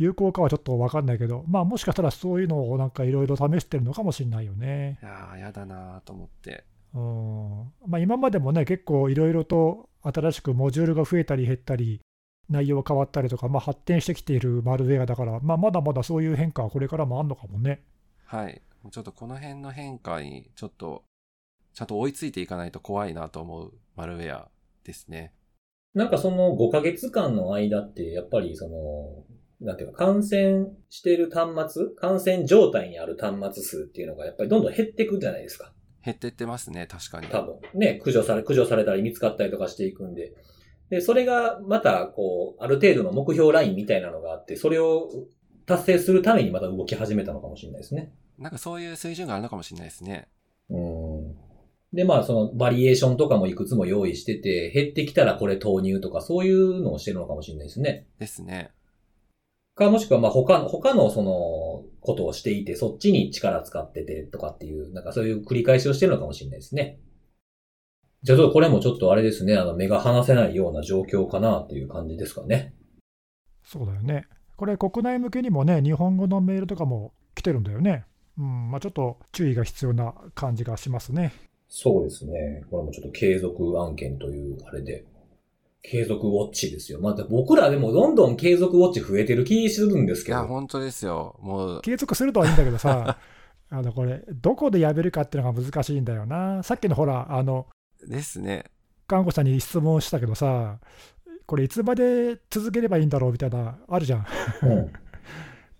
[0.00, 4.98] 有効かはちょっと分かんないけど、まあ、もしかしたらそういうのをなんかいろいろ試してるのかもしれないよね。
[5.02, 6.64] いやー、やだなーと思って。
[6.94, 12.00] うんまあ、今までもね、結構いろいろと新しくモジュールが増えたり減ったり、
[12.48, 17.82] 内容が変わったりとか、まあ、発展してきているマルウェアだから、まあ、まだまだそういう変化はこれからもあるのかもね。
[18.24, 18.62] はい。
[18.90, 21.04] ちょっとこの辺の変化に、ちょっと、
[21.74, 24.48] ちゃんと追いついていかないと怖いなと思うマルウェア
[24.82, 25.34] ですね。
[25.94, 29.24] なんかその5ヶ月間の間って、やっぱりその、
[29.60, 35.72] なんていうか、感染してる端末、感染状態にある端末数っていうのがやっぱりどんどん減っていくじゃないですか。
[36.02, 37.26] 減ってってますね、確かに。
[37.26, 37.56] 多分。
[37.74, 40.32] ね、駆除され、駆除されたり見つかったりとかしていくんで。
[40.88, 45.10] で、それがまた、こう、ある程度の目標ラインみたいなのがあって、それを
[45.66, 48.12] 達成するためにまた動き始めたのかもしれないですね。
[48.38, 50.28] なんかそういう水準があるのかもしれないですね。
[50.70, 51.36] うん。
[51.92, 58.06] で、まあ、その、バリエーションとかもいくつも用意してて、減ってきたらこれ投入とか、そういうのをしてるのかもしれないですね。
[58.18, 58.70] ですね。
[59.80, 67.00] か、もしくは、まあ、他の、他のその、ことをしていて、そっちに力使っててとかっていう、なんかそういう繰り返しをしてるのかもしれないですね。
[68.22, 72.74] じゃあ、ちょっとこれもちょっとあれですね、あの、目が離せないような状況かなっていう感じですかね。
[73.64, 74.26] そうだよね。
[74.56, 78.04] これ、国内向けにもね、日本語のメールとかも来てるんだよね。
[78.38, 81.32] うんまあ、ちょっと注意が必要な感じがしますね。
[81.68, 82.64] そうですね。
[82.70, 85.04] これもちょっと継続案件というあれで。
[85.82, 87.00] 継続ウォッチですよ。
[87.00, 90.48] また僕らでもどんどん継続ウォッチ増えてる気するんですいや、けど。
[90.48, 91.38] 本当ですよ。
[91.40, 93.18] もう、継続するとはいいんだけどさ、
[93.70, 96.62] あのこれ、どこでやめるかっていうのが難しいんだよな。
[96.62, 97.66] さっきのほら、あの
[98.06, 98.64] ですね。
[99.06, 100.78] 看護師さんに質問したけどさ、
[101.46, 104.26] これいつまで続ければいいんだろうみたいな、あるじゃん。
[104.62, 104.92] うん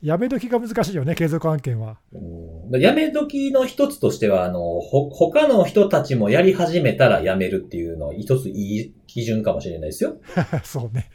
[0.03, 1.99] やめ時が難しいよね、継続案件は。
[2.13, 10.21] うんやめ時の一つとしては、あの、ほ、他の人たちもやり始めたらやめるっていうのは一ついい基準かもしれないですよ。
[10.63, 11.11] そうね。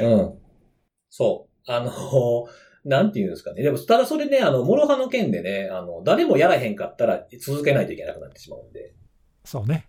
[0.00, 0.34] うん。
[1.08, 1.70] そう。
[1.70, 2.46] あの、
[2.84, 3.62] なんていうんですかね。
[3.62, 8.94] でも、ただそれね、あの、諸刃の剣でね、あの、誰もやらへんかったら続けないといけなくなってしまうんで。
[9.44, 9.86] そうね。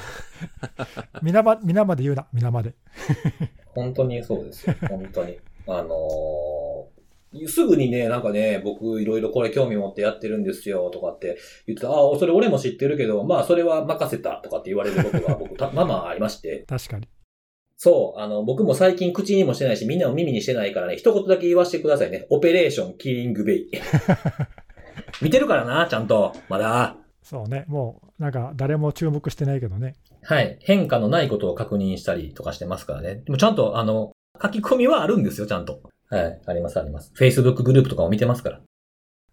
[1.22, 2.74] 皆ま皆まで言うな、皆まで。
[3.74, 4.76] 本当にそうですよ。
[4.88, 5.38] 本当に。
[5.66, 6.69] あのー
[7.46, 16.64] すぐにね、なんかね、僕いろいろこれ興味持ってやってるんですよとかって言ってた、ああ、それ俺も知ってるけど、まあそれは任せたとかって言われることが僕 た、まあまあありまして。
[16.68, 17.08] 確かに。
[17.76, 22.26] そう、あの、僕も最近口にもしてないし、みんなも耳にしてないからね、一言だけ言わせてくださいね。
[22.28, 23.70] オペレーションキリングベイ。
[25.22, 26.32] 見てるからな、ちゃんと。
[26.48, 26.96] まだ。
[27.22, 27.64] そうね。
[27.68, 29.94] もう、なんか誰も注目してないけどね。
[30.22, 30.58] はい。
[30.60, 33.22] 変化のないことを確認したりとかしてますからね。
[33.24, 34.12] でもちゃんと、あの、
[34.42, 35.80] 書き込みはあるんですよ、ちゃんと。
[36.10, 36.40] はい。
[36.44, 37.12] あります、あります。
[37.16, 38.60] Facebook グループとかも見てますから。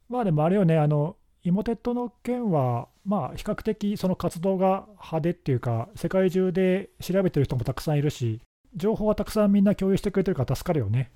[0.10, 8.42] まあでもあれよね、あの、イモテットの件は、まあ比較的その活動が派手っていうか、世界中で調べてる人もたくさんいるし、
[8.76, 11.12] 情報はたくさんみんな共有してくれてるから助かるよね。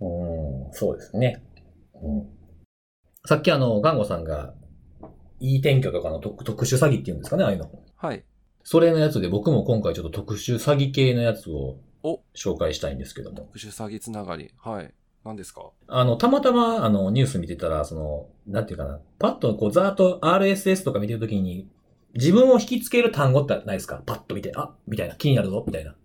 [0.00, 1.44] うん、そうですね。
[2.02, 2.26] うん。
[3.26, 4.54] さっきあの、ガンゴさんが、
[5.40, 7.70] いい転居とかの特特殊詐欺っていうんですかね、ああいうの。
[7.96, 8.24] はい。
[8.62, 13.38] それのやつで僕も今回ちょっと特殊詐欺系のやつをお紹介したいんですけども。
[13.38, 14.52] 特殊詐欺つながり。
[14.58, 14.92] はい。
[15.24, 15.70] 何ですか？
[15.88, 21.66] あの、たまたまあのニュース見てたら、その、なんていうかな、パッとこうざーっと RSS とか見てるときに、
[22.14, 24.02] 自分を引きつける単語ってないですか？
[24.04, 25.96] パッと見て、あみたいな、気になるぞみたいな。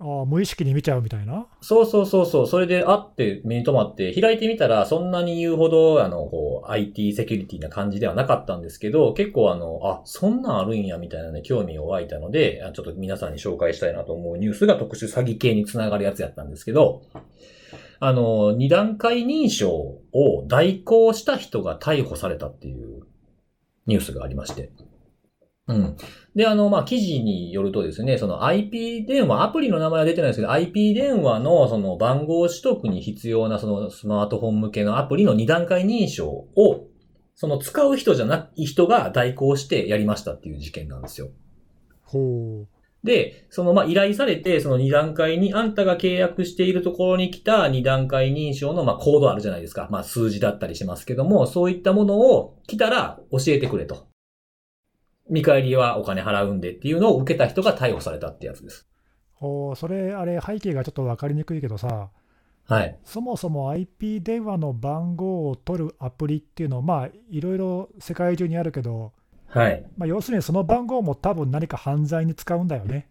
[0.00, 1.48] ああ無意識に見ちゃうみたいな？
[1.60, 2.46] そうそうそうそう。
[2.46, 17.02] それで、あって目に留まって、開いてみたら、そんなに言うほど、あの、こう、IT セキュリティな感じではなかったんですけど、結構あの、あ、そんなんあるんや、みたいなね、興味を湧いたので、ちょっと皆さんに紹介したいなと思うニュースが特殊詐欺系につながるやつやったんですけど、
[17.98, 23.02] あの、二段階認証を代行した人が逮捕されたっていう
[23.86, 24.70] ニュースがありまして。
[25.68, 25.96] うん。
[26.34, 36.86] で、あの、まあ、記事によるとですね、その IP 電話、アプリの名前は出てないですけど、IP 電話のその番号取得に必要なそのスマートフォン向けのアプリの二段階認証を、
[37.34, 41.28] その使う人じゃない人が代行してやりましたっていう事件なんですよ。
[42.02, 42.68] ほう。
[43.04, 49.88] で、その、まあ、依頼されて、その二段階に、あんたが契約しているところに来た二段階認証の、まあ、コードあるじゃないですか。
[49.90, 54.07] まあ、数字だったりしますけども、そういったものを来たら教えてくれと。
[55.28, 58.88] 見返りはお金払うんでっていうのを受けた人が逮捕されたってやつです。
[59.34, 62.10] ほう、それ、あれ、背景がちょっと分かりにくいけどさ、
[62.66, 62.98] はい。
[63.04, 69.12] そもそも IP 電話の番号を取るアプリっていうのは、まあ、いろいろ世界中にあるけど、
[69.46, 69.84] はい。
[69.96, 73.08] まあ、要するにその番号も多分何か犯罪に使うんだよね。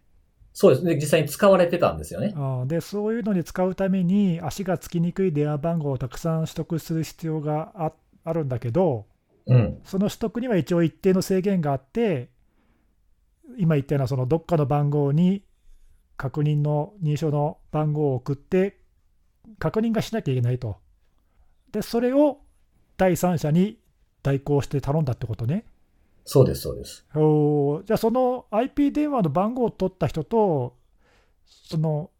[0.52, 0.94] そうですね。
[0.94, 2.32] 実際に使われてたんですよね。
[2.36, 7.92] あーで、そういうのに使うために、足がつきにくい電話番号をたくさん取得する必要があ
[8.24, 9.06] あるんだけど、
[9.48, 9.80] うん。
[9.84, 12.30] その取得には一応一定の制限があって、
[13.56, 15.42] 今言ったようなそのどっかの番号に
[16.16, 18.78] 確認の認証の番号を送って、
[19.58, 20.76] 確認がしなきゃいけないと。
[21.72, 22.40] で、それを
[22.98, 23.78] 第三者に
[24.22, 25.64] 代行して頼んだってことね。
[26.24, 27.06] そうです、そうです。
[27.14, 30.76] おーじゃあ、その IP 電話の番号を取った人と、
[31.46, 32.10] その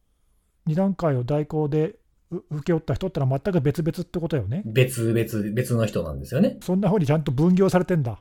[0.67, 1.98] 2段階を代行でう
[2.31, 4.62] 請け負った人ってのは全く別々ってことよね。
[4.67, 6.59] 別々、別の人なんですよね。
[6.62, 8.21] そんなふうにちゃんと分業されてんだ。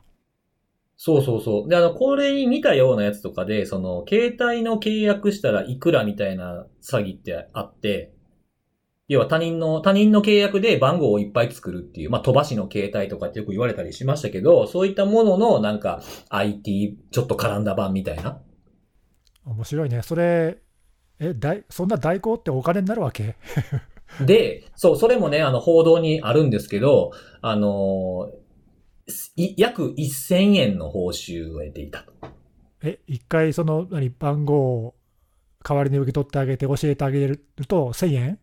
[0.96, 1.68] そうそうそう。
[1.68, 8.14] で、あの、これに似たようなやつとかで、その、携帯の契約したらいくらみたいな詐欺ってあって、
[9.06, 18.40] 要は他人の、他人の契約で番号をいっぱい作るっていう、まあ、飛ばしの携帯とかってよく言われたりしましたけど、そういったものの、なんか、IT、ちょっと絡んだ版みたいな。
[19.46, 20.02] 面白いね。
[20.02, 20.58] それ、
[21.20, 23.36] え、代そんな代行ってお金になるわけ？
[24.20, 28.30] で、そう、それもね、あの、報道にあるんですけど、あの
[29.36, 32.12] い約1000円の報酬を得ていたと。
[32.82, 34.94] え、一回その何番号を
[35.64, 38.38] 代わりに受け取ってあげて教えてあげると1000円？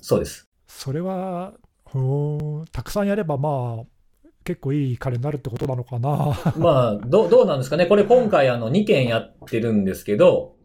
[0.00, 0.48] そうです。
[0.66, 1.54] それは、
[1.84, 6.52] ほーたくさんやればまあ、結構いい金になるってことなのかな。
[6.58, 7.86] まあ、どう、どうなんですかね。
[7.86, 10.56] これ今回あの2件やってるんですけど、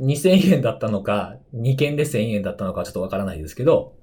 [0.00, 3.94] 2000円だったのか、2件で1000円だったのかちょっとわからないですけど、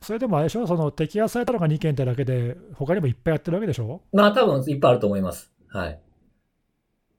[0.00, 4.00] それでもあれでしょ、その摘発されたのが2件ってだけで、他にもいっぱいやってるわけでしょ？
[4.12, 5.50] まあ多分いっぱいあると思います。
[5.68, 6.00] はい。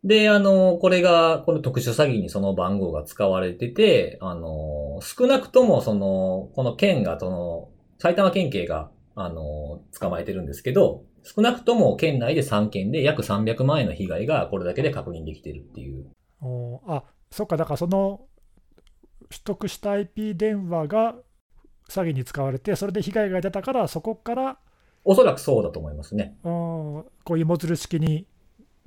[0.04, 16.06] で、あの、これが、この特殊詐欺にその番号が使われてて、あの、少なくともその、この県が、その、埼玉県警が、あの、捕まえてるんですけど、少なくとも県内で3件で約300万円の被害がこれだけで確認できてるっていう。
[16.42, 18.22] おーあそっか、だからその
[19.30, 21.16] 取得した IP 電話が
[21.90, 24.60] 詐欺に使われて、それで被害が出たから、そこから、
[25.04, 26.38] おそらくそうだと思いますね。
[26.44, 28.28] うん、こういう芋づる式に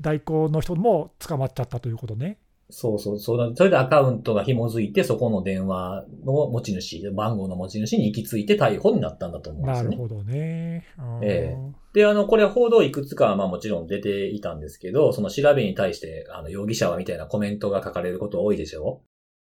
[0.00, 2.38] 代行の人も捕まっちゃったということね。
[2.74, 3.54] そうそう、そうだ。
[3.54, 9.96] それでアカウントが紐づいて、そこの電話の持ち主、番号の持ち主に行き着いて逮捕になったんだと思うんですよね。
[9.96, 10.86] なるほどね。
[10.98, 11.56] うんえ
[11.92, 19.02] で、あの、これは報道いくつかはまあもちろん出ていたんですけど、その調べに対して、あの、容疑者はみたいなコメントが書かれること多いでしょ？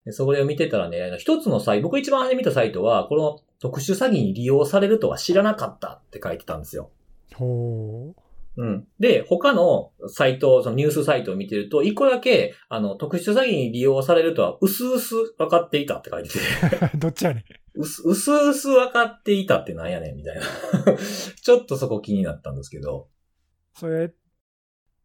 [0.06, 6.92] でそれを見てたらね、あの一つのサイト、僕一番初め見たサイトは、この特殊詐欺に利用されるとは知らなかったって書いてたんですよ。
[7.34, 8.22] ほう
[8.58, 8.88] うん。
[9.00, 16.40] で、他のサイト、そのニュースサイトを見てると、一個だけ、あの、特殊詐欺に利用されるとは、うすうす分かっていたって書いてて、
[16.98, 17.82] どっちやねん。
[17.82, 20.42] うす、うすうす分かっていたってなんやねん、みたいな。
[21.42, 23.10] ちょっとそこ気になったんですけど。
[23.76, 24.14] それ、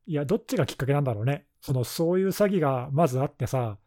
[0.07, 1.47] いや、どっちがきっかけなんだろうね。
[1.61, 3.79] そのそういう詐欺がまずあってさ、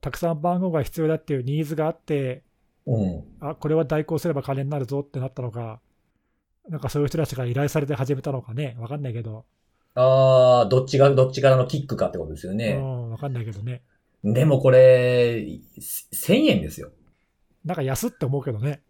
[0.00, 2.44] たくさん番号が必要だっていうニーズがあって、
[2.86, 3.24] うん。
[3.40, 5.80] あこれは代行すれば金になるぞってなったのか、
[6.68, 9.44] なんかそういう人たちが依頼されて始めたのかね、わかんないけど、
[9.94, 12.74] ああ、どっちが、どっちからのキックかってことですようね。
[12.74, 13.82] ん、わかんないけどね、
[14.24, 15.46] でもこれ、
[15.78, 16.90] 1000円ですよ。
[17.64, 18.82] なんか安って思うけどね、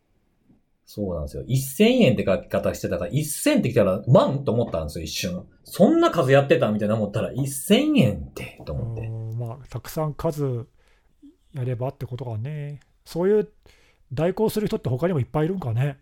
[0.85, 1.43] そうなんですよ。
[1.45, 5.45] 1000円って書き方してたから、1000って来たら万と思ったんですよ、一瞬。
[5.65, 9.07] そんな数やってたみたいな思ったら、1000円って、とう思って。
[9.09, 10.67] んまあ、たくさん数
[11.55, 13.49] やればってことかね、そういう
[14.13, 15.99] 代行する人って他にもいっぱいいるんかね。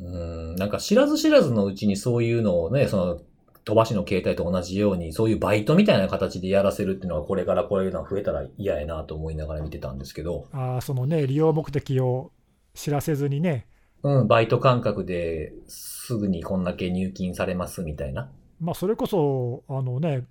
[0.00, 3.20] うん、なんか知らず知らずのうちにそういうのをね、その、
[3.64, 12.32] 飛ばしの携帯と同じように、そういうバイトみたいな形でやらせるっていうのは、これからこういうのが増えたら嫌やなと思いながら見てたんですけど、あーそのね、利用目的を
[12.74, 13.66] 知らせずにね、
[14.02, 18.30] うん、バイト感覚ですぐにこんだけ入金されますみたいな。
[18.60, 20.26] まあ、それこそ、あのね、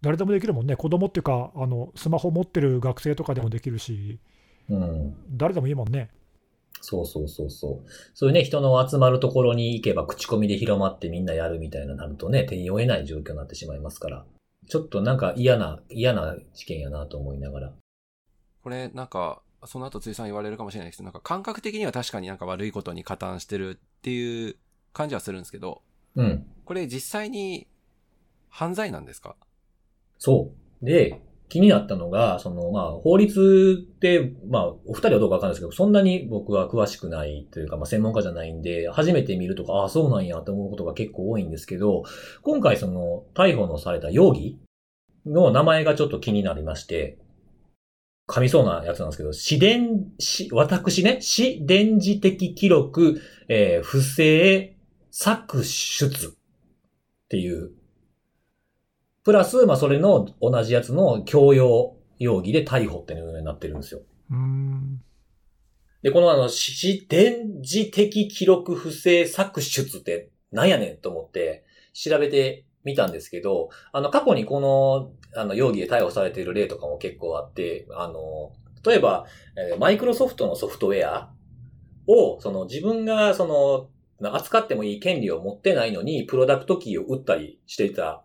[0.00, 4.20] 誰でもできるもんね、子供っていうか、あのスマホ持ってる学生とかでもできるし、
[4.68, 5.14] うん。
[5.30, 6.10] 誰でもいいもんね。
[6.80, 7.90] そうそうそうそう。
[8.14, 14.24] そういうね、人の集まるところに行けば口コミで広まってみんなやるみたいななるとね、手に負えない状況になってしまいますから。
[14.68, 17.72] ちょっとなんか嫌な、嫌な事件やなと思いながら。
[18.62, 24.56] これ、なんか、その後、辻さん言われるかもしれないですけど、なんか感覚的には確かになんか悪いことに加担してるっていう
[24.92, 25.82] 感じはするんですけど、
[26.16, 26.46] うん。
[26.64, 27.66] これ実際に
[28.48, 29.36] 犯罪なんですか？
[30.18, 30.84] そう。
[30.84, 42.04] で、気になったのが、その、まあ、法律って、まあ、お二人はどうかわかんないですけど、そんなに僕は詳しくないというか、まあ、専門家じゃないんで、初めて見るとか、ああ、そうなんやと思うことが結構多いんですけど、
[42.42, 44.58] 今回その、逮捕のされた容疑
[45.26, 47.18] の名前がちょっと気になりまして、
[48.28, 54.76] 噛みそうなやつなんですけど、私伝、し、私ね、私伝示的記録、えー不正
[55.10, 56.30] 作出っ
[57.28, 57.72] ていう
[59.24, 64.00] プラス、まあ、それの同じやつの強要、容疑で逮捕っていうのになってるんですよ。
[64.30, 65.02] うーん。
[66.02, 78.52] で、このあの、自伝示的記録不正作出ってなんやねんと思って調べてみたんですけど、あの、過去にこの、あの、容疑で逮捕されている例とかも結構あって、あの、
[78.84, 81.32] 例えば、えーマイクロソフトのソフトウェア
[82.06, 88.24] を、その自分が、その、扱ってもいい権利を持ってないのに、プロダクトキーを売ったりしていた、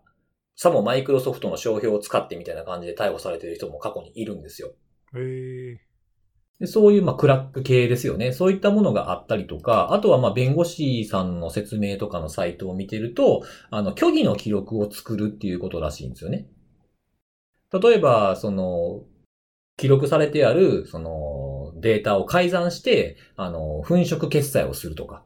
[0.56, 4.72] さもマイクロソフトの商標を使ってみたいな感じで逮捕されている人も過去にいるんですよ。
[5.14, 5.86] ええ
[6.58, 8.32] でそういう、まあ、クラック系ですよね。
[8.32, 16.48] そういったものがあったりとか、あとは、まあ、弁護士さんの説明とかのサイトを見てると、あの、虚偽の記録を作るっていうことらしいんですよね。
[17.70, 19.02] 例えば、その、
[19.76, 25.24] 記録されてある、その、データを改ざんして、あの、粉飾決済をするとか、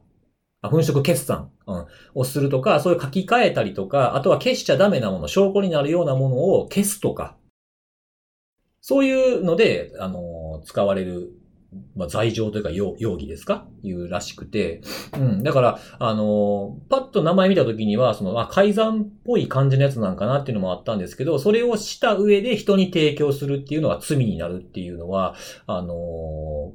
[0.69, 7.35] 粉飾決算、うん、をするとか、そういう書き換えたりとか、あとは消しちゃダメなもの、証拠になるようなものを消すとか、
[8.81, 11.31] そういうので、あの、使われる、
[11.95, 13.65] まあ、罪状というか容容疑ですか？
[13.81, 14.81] いうらしくて。
[15.17, 15.43] うん。
[15.43, 25.93] だから、あの、パッと名前見たときには、その、あ、改ざんっぽい感じのやつなんかなっていうのもあったんですけど、それをした上で人に提供するっていうのが罪になるっていうのは、あの、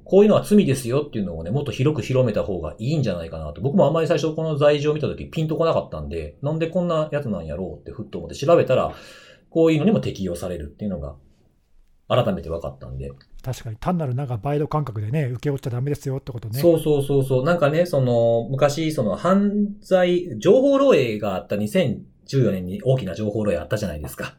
[0.05, 3.61] こういうのは罪ですよっていうのをね、もっと広く広めた方がいいんじゃないかなと。
[3.61, 8.95] 僕もあんまり最初この罪状を見たときピンとこなかったんで、なんでこんなやつなんやろうってふっと思って調べたら、
[9.51, 11.17] こういうのにも適用されるっていうのが、
[12.09, 13.11] 改めて分かったんで。
[13.43, 16.61] 確かに、単なるなんかバイト感覚でね、受け負っちゃダメですよってことね。
[16.61, 17.45] そうそうそうそう。
[17.45, 24.37] なんかね、その、昔、その犯罪、情報漏洩があった2014年に大きな情報漏洩あったじゃないですか。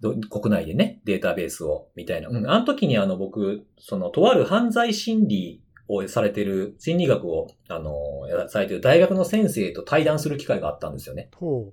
[0.00, 2.28] ど国内でね、データベースを、みたいな。
[2.28, 2.50] うん。
[2.50, 11.30] あの時にあの僕、その、とある犯罪心理をされてる、心理学を、あの、やされてる大学の先生と対談する機会があったんですよね。
[11.34, 11.72] ほ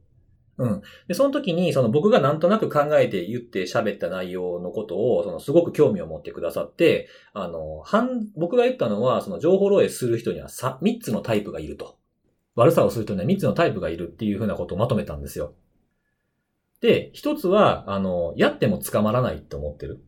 [0.57, 0.81] うん。
[1.07, 11.97] で、その時に、その僕がなんとなく考えて言って喋った内容のことを、そのすごく興味を持ってくださって、あの、反、僕が言ったのは、その情報漏洩する人にはさ、3つのタイプがいると。
[12.55, 15.53] 悪さをする人には3つのタイプがいるっていうふうなことをまとめたんですよ。
[16.81, 20.03] で、一つは、あの、やっても捕まらないと思ってる。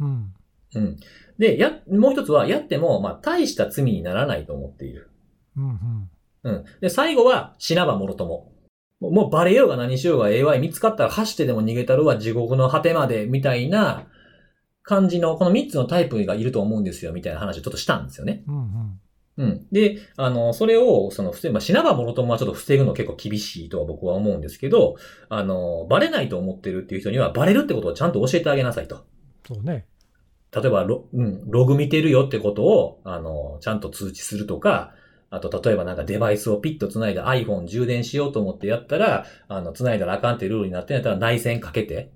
[0.00, 0.04] う。
[0.04, 0.34] うん。
[0.74, 0.96] うん。
[1.38, 5.10] で、や、もう一つは、やっても、まあ、大した罪にならないと思っている。
[5.56, 6.10] うんうん。
[6.44, 6.64] うん。
[6.80, 8.52] で、最後は、死なばもろとも。
[9.00, 14.06] もうバレようが何しようが AI 見つかったら走ってでも逃げたるは地獄の果てまで、みたいな
[14.82, 18.44] 感じの、この3つのタイプがいると思うんですよ、みたいな話をちょっとしたんですよね。
[18.46, 19.00] うんうん。
[19.38, 19.66] うん。
[19.70, 24.96] で、あの、それを、その、まあ、死なばもろともはちょっと防ぐの結構厳しいとは僕は思うんですけど、
[25.28, 29.04] あの、バレないと思ってるっていう人には、バレるってことをちゃんと教えてあげなさいと。
[29.46, 29.86] そうね。
[30.52, 34.94] 例えばロ、うん、ログ見てるよってことを、あの、ちゃんと通知するとか、
[35.36, 42.10] あと、例えばなんかデバイスをピッと繋いで iPhone 充電しようと思ってやったら、あの、繋いだらあかんってルールになってんやったら内線かけて、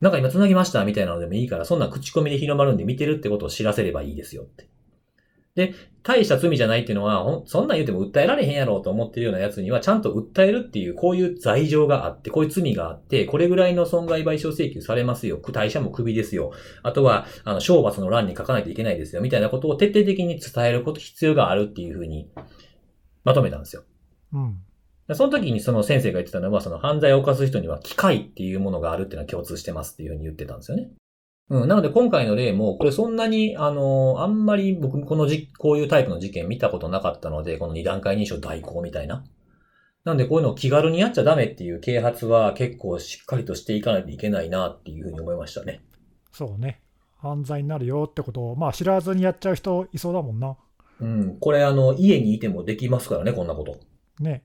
[0.00, 4.68] なんか今繋ぎましたみたいなのでもいいから、そんな口コミで広まるんで見てるってことを知らせればいいですよって。
[5.56, 15.38] で、大した罪じゃないっていうのは、そんなん言うても訴えられへんやろうと思ってるようなやつには、ちゃんと訴えるっていう、こういう罪状があって、こういう罪があって、これぐらいの損害賠償請求されますよ。
[15.38, 16.52] 会社もクビですよ。
[16.84, 19.22] あとは、あの、懲罰の欄に書かないといけないですよ。
[19.22, 22.30] みたいなことを徹底的に伝えること、必要があるっていうふうに、
[23.24, 23.82] まとめたんですよ。
[24.32, 24.58] うん。
[25.08, 30.90] でその時にその先生が言ってたのは、その犯罪を犯す人には機会っていうものがあるっていうのは共通してますっていうふうに言ってたんですよね。
[31.48, 31.68] うん。
[31.68, 39.24] なので今回の例も、これそんなに、あの、あんまり僕このじ、こういうタイプの事件見たことなかったので、この二段階認証代行みたいな。
[40.04, 45.82] なんでこういうのを気軽にやっちゃダメっていう啓発は結構しっかりとしていかないといけないなっていうふうに思いましたね。
[46.32, 46.80] そうね。
[47.16, 50.56] 犯罪になるよってことを、まあ知らずにやっちゃう人いそうだもんな。
[51.00, 51.38] うん。
[51.40, 53.80] これあの、家にいてもできますからね、こんなこと。
[54.22, 54.44] ね。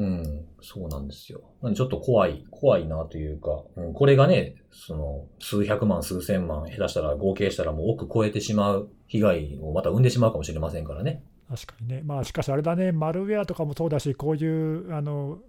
[0.00, 1.42] うん、そうなんですよ。
[1.60, 11.22] なんでちょっと怖い、怖いなというか、うん、これがね、その、数百万、数千万、下手したら合計したらもう億超えてしまう被害をまた生んでしまうかもしれませんからね。
[11.50, 12.00] 確かにね。
[12.02, 15.40] まあしかしあれだね、マルウェアとかもそうだし、こういう、あの、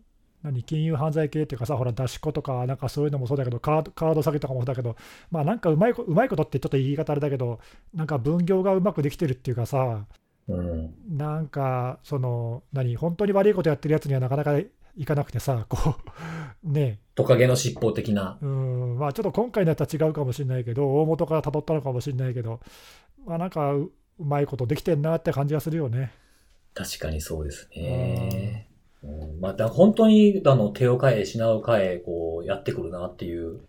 [0.43, 4.97] 何、金融犯罪系っていうかさ、ほら、出し子とか、なんかそういうのもそうだけど、カードカード詐欺とかもそうだけど、
[5.29, 7.59] まあなんかうまいこうまいことってちょっと言い方あれだけど、
[7.93, 10.07] なんか分業がうまくできてるっていうかさ、
[10.47, 10.93] うん。
[11.09, 15.95] なんか、その、何、本当に悪いことやってるやつにはなかなかいかなくてさ、こ
[16.63, 18.37] う、ねトカゲの尻尾的な。
[18.41, 22.59] うん、まあちょっと今回のやつは違うかもしれないけど、大元から辿ったのかもしれないけど、
[23.25, 26.11] まあなんかううまいことできてんなって感じがするよね。
[26.73, 28.67] 確かにそうですね。
[29.03, 33.61] うん、また本当に、あの、手を変え、品を変え、こう、やってくるなっていう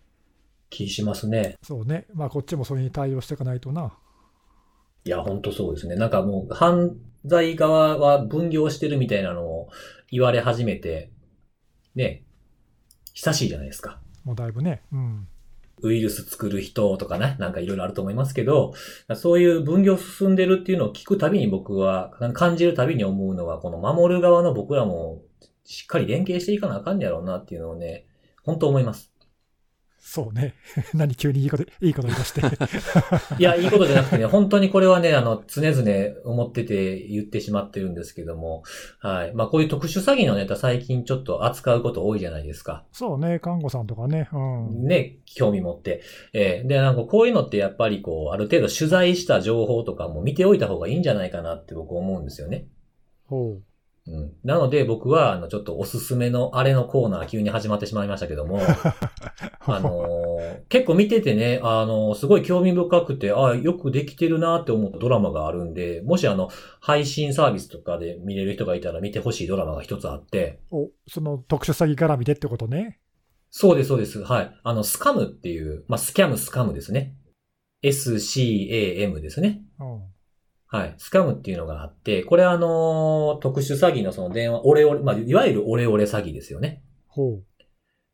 [0.69, 1.57] 気しますね。
[1.63, 3.93] そうね、まあこっちもそれに対応していかないとな。
[5.05, 5.95] いや、本当そうですね。
[5.95, 6.95] なんかもう、犯
[7.25, 9.69] 罪側は分業してるみたいなのを
[10.11, 11.11] 言われ始めて、
[11.95, 12.23] ね、
[13.13, 13.99] 久しいじゃないですか。
[14.23, 14.83] もうだいぶね。
[14.91, 15.27] うん。
[15.81, 18.73] ウイルス作る人とかね、なんかいろいろあると思いますけど、
[19.15, 25.21] そういう分業進んでるっていうのを聞くたびに僕は、感じるたびに思うのは、この守る側の僕らも
[25.65, 28.05] しっかり連携していかなあかんやろうなっていうのをね、
[28.43, 29.12] 本当思います。
[30.05, 30.53] そうね。
[30.93, 32.41] 何急にいいこと、いいこと言い出して。
[33.39, 38.63] いや、いいことじゃなくてね、本当にこれはね、あの、常々思ってて言ってしまってるんですけども、
[38.99, 39.33] はい。
[39.33, 42.83] まあ、こういう特殊詐欺のネタ最近ちょっと扱うこと多いじゃないですか。
[42.91, 44.27] そうね、看護さんとかね。
[44.33, 44.37] う
[44.73, 44.85] ん。
[44.85, 46.01] ね、興味持って。
[46.33, 52.67] えーで、なんかこういうのってやっぱりこう、ある程度取材した情報とかも見ておいた方がいいんじゃないかなって僕思うんですよね。
[53.25, 53.63] ほう。
[54.05, 54.33] うん。
[54.43, 58.59] なので僕は、あの、ちょっとおすすめのあれのコーナー急に始まってしまいましたけども、
[59.65, 66.49] あのー結構見ててね、あのーすごい興味深くて、ああ、よくできてるなって思うドラマがあるんで、もしあの、
[66.81, 72.99] 配信サービスとかで見れる人がいたら見てほしいドラマが一つあって、お、その特殊詐欺絡みでってことね。
[73.49, 74.21] そうです、そうです。
[74.23, 74.51] はい。
[74.63, 77.15] あの、スカムっていう、まあ、スキャム、スカムですね。
[77.83, 79.61] SCAM ですね。
[79.79, 80.12] うん。
[80.75, 80.95] はい。
[80.97, 86.81] スカムっていうのがあって、これあのー特殊詐欺のその電話、オレオレ、まあ、いわゆるオレオレ詐欺ですよね。
[87.07, 87.43] ほう。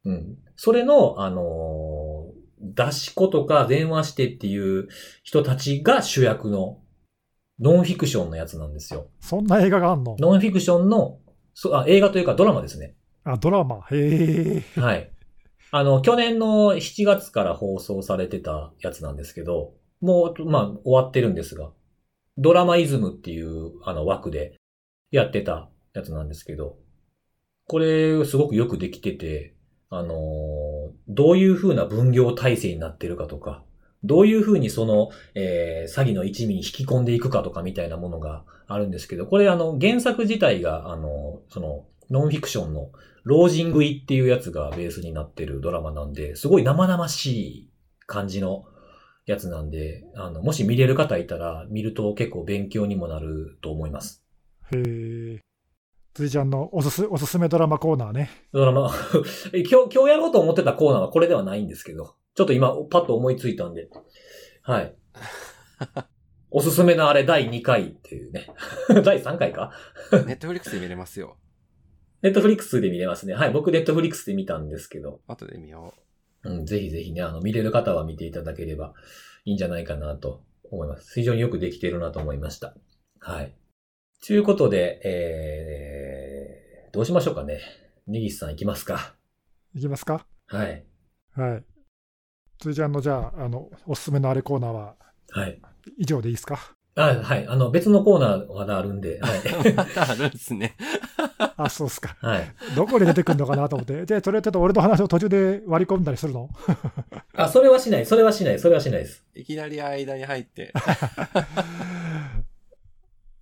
[0.05, 0.38] うん。
[0.57, 4.89] それの、あのー出し子とか電話してっていう
[5.24, 6.82] 人たちが主役の
[7.62, 9.07] ノンフィクションのやつなんですよ。
[9.22, 10.18] そんな映画があんの？
[10.20, 11.20] ノンフィクションの、
[11.53, 12.95] そあ映画というかドラマですね。
[13.24, 13.78] あ、ドラマ。
[13.91, 14.80] へえ。
[14.82, 15.10] はい。
[15.72, 21.70] あの、去年の7月から放送されてたやつなんですけど、もう、まあ、終わってるんですが、
[22.40, 24.56] ドラマイズムっていう、あの、枠で
[25.12, 26.78] やってたやつなんですけど、
[27.68, 29.56] これ、すごくよくできてて、
[29.92, 33.64] あのどういう風な分業体制になってるかとか、
[34.04, 42.92] どういう風にその、えー詐欺の一味に引き込んでいくかとかみたいなものがあるんですけど、これあの、原作自体が、あの、その、ノンフィクションの
[43.24, 47.70] 老人食いっていうやつがベースになってるドラマなんで、すごい生々しい
[48.06, 48.66] 感じの
[49.30, 54.26] やつなんで、あの、もし見れる方いたら、見ると結構勉強にもなると思います。
[54.74, 54.78] へ
[55.36, 55.40] え。
[56.16, 58.32] 辻ちゃんのおすすおすすめドラマコーナーね。
[58.52, 58.92] ドラマ、
[59.54, 63.88] 今日、今日やろうと思ってたコーナーはこれではないんですけど、ちょっと今、パッと思いついたんで、
[64.64, 64.96] はい。
[66.50, 68.48] おすすめのあれ第2回っていうね。
[69.06, 69.72] 第3回か？
[70.26, 71.38] ネットフリックスで見れますよ。
[72.24, 73.36] ネットフリックスで見れますね。
[73.36, 73.52] はい。
[73.52, 76.09] 僕ネットフリックスで見たんですけど、後で見よう
[76.48, 78.94] ん、ぜひぜひね、あの、見れる方は見ていただければ
[79.46, 81.14] いいんじゃないかなと思います。
[81.16, 82.76] 非常によくできているなと思いました。
[83.20, 83.54] はい。
[84.26, 87.60] ということで、えー、どうしましょうかね。
[88.08, 89.16] 根岸さん行きますか。
[89.76, 90.26] いきますか？
[90.48, 90.86] はい。
[91.36, 91.64] はい。
[92.60, 94.96] 辻ちゃんのじゃあ、あの、おすすめのあれコーナーは
[95.32, 95.62] はい。
[95.98, 96.74] 以上でいいですか？
[97.02, 97.47] あ、はい。
[97.47, 99.39] あの、別のコーナーまだあるんで、はい。
[99.39, 99.43] う。
[99.95, 100.76] あるんですね。
[101.58, 102.18] あ、そうっすか。
[102.22, 102.54] はい。
[102.76, 104.06] どこで出てくるのかなと思って。
[104.06, 106.50] で、それちょっと俺の話を途中で割り込んだりするの？
[107.34, 108.06] あ、それはしない。
[108.06, 108.60] それはしない。
[108.60, 109.24] それはしないです。
[109.34, 110.74] いきなり間に入って。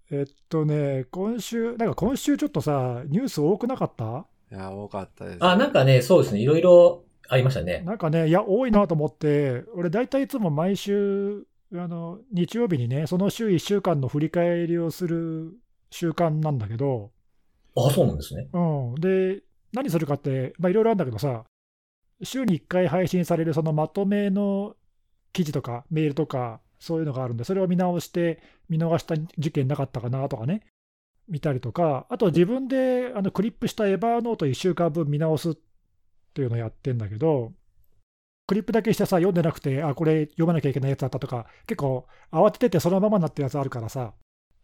[0.10, 4.26] えっとね、今週、なんか今週ちょっとさ、ニュース多くなかった？
[4.52, 5.38] いや、多かったです。
[5.42, 6.40] あ、なんかね、そうですね。
[6.40, 7.82] いろいろありましたね。
[7.86, 11.44] なんかね、いや、多いなと思って、俺、大体いつも毎週、
[11.74, 15.58] あの日曜日にね、その週1週間の振り返りをする
[15.92, 17.12] 習慣なんだけど、
[17.76, 18.48] あ、そうなんですね。
[18.54, 19.42] うん、で、
[19.74, 21.44] 何するかって、まあ、いろいろあるんだけどさ、
[22.24, 24.76] 週に1回配信されるそのまとめの
[25.34, 30.66] 記事とか、メールとか、そういうのがあるんで、それを見直して、見逃した事件なかったかなとかね、
[31.28, 35.56] 見たりとか、あと自分であのクリップしたエヴァーノート1週間分見直すっ
[36.34, 37.52] ていうのをやってんだけど、
[38.48, 44.14] クリップだけしてさ、読んでなくて、あ、これ読まなきゃいけないやつだったとか、結構慌てててそのままになってるやつあるからさ、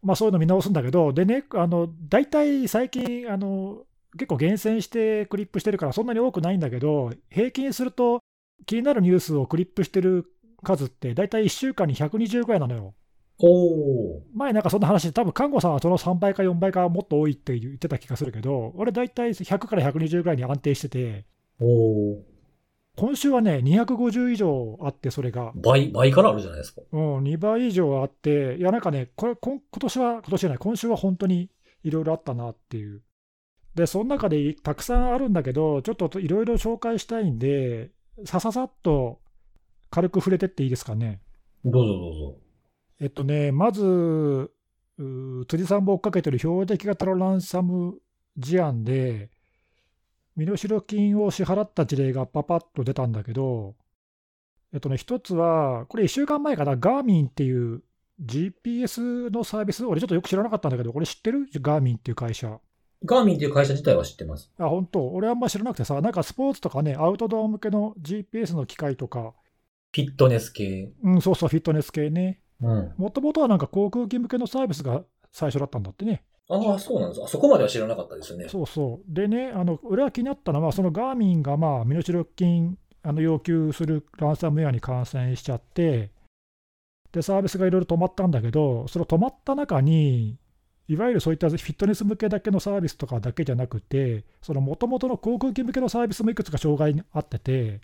[0.02, 3.84] まあそういうの見直すんだけど、でね、あの大体最近あの、
[4.18, 8.22] 結構厳選してクリップしてるから、そんなに多くないんだけど、平均すると
[8.66, 10.26] 気になるニュースをクリップしてる
[10.64, 12.94] 数って、大体1週間に120ぐらいなのよ。
[13.40, 14.22] おー。
[14.34, 21.26] 前なんかそんな話、多分看護さんはその3倍か4倍かもっと多いって言ってた気がするけど、俺大体100から120ぐらいに安定してて、
[21.60, 22.33] おー。
[22.96, 25.52] 今週はね、250以上あって、それが。
[25.56, 26.82] 倍、倍からあるじゃないですか。
[26.92, 31.50] うん、2倍以上あって、いや、なんかね、これ、今年は、今年じゃない、今週は本当に
[31.84, 33.02] いろいろあったなっていう。
[33.74, 37.90] で、その中でたくさんあるんだけど、ちょっといろいろ紹介したいんで、
[38.26, 39.20] さささっと
[39.90, 41.22] 軽く触れてっていいですかね。
[41.66, 42.38] どうぞどうぞ。
[43.00, 44.52] えっとね、まず、
[45.48, 47.98] 辻さんも追っかけてる標的型のランサム
[48.38, 49.32] 事案で、
[50.36, 53.76] 身代金を支払った事例がパパッと出たんだけど、
[54.74, 57.84] えっとね、一つは、これ1週間前かな、ガーミンっていう
[58.24, 61.48] GPS のサービス、俺ちょっとよく知らなかったんだけど、これ知ってる？
[61.62, 62.60] ガーミンっていう会社。
[63.06, 64.52] ガーミンっていう会社自体は知ってます。
[64.58, 65.08] あ、本当？
[65.10, 69.34] 俺あんま知らなくてさ、なんかスポーツとかね、アウトドア向けの GPS の機械とか、
[69.94, 70.92] フィットネス系。
[71.04, 72.40] うん、そうそう、フィットネス系ね。
[72.62, 72.94] うん。
[72.98, 76.24] もともとはなんか航空機向けのサービスが最初だったんだってね。
[76.54, 77.24] ああ、そうなんです。
[77.24, 78.48] あそこまでは知らなかったですね。
[78.50, 79.14] そうそう。
[79.14, 86.12] でね、あの俺は気になったのは、そのガーミンがまあ身代金あの要求するランサムウェアに感染しちゃって、
[87.12, 90.38] で、サービスがいろいろ止まったんだけど、その止まった中に、
[90.88, 97.82] いわゆるそういったフィットネス向けだけのサービスとかだけじゃなくて、その元々の航空機向けのサービスもいくつか障害にあってて、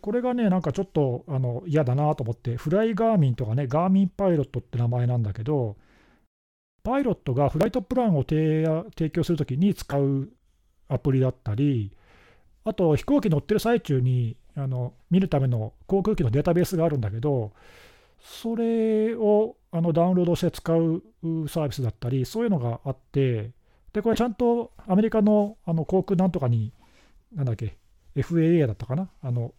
[0.00, 5.76] これがね、なんかちょっとあの嫌だなと思って、フライガーミンとかね、ガーミンパイロットって名前なんだけど、
[6.82, 10.28] パイロットがフライトプランを提供するときに使う
[10.88, 11.92] アプリだったり、
[12.64, 17.52] あと飛行機乗ってる最中にあの見るための航空機のデータベースがあるんだけど、
[18.20, 21.02] それをあのダウンロードして使う
[21.48, 23.50] サービスだったり、そういうのがあって、
[23.92, 26.72] でこれちゃんとアメリカのあの航空なんとかに、
[27.34, 27.76] なんだっけ、
[28.16, 29.54] FAA だったかな、あの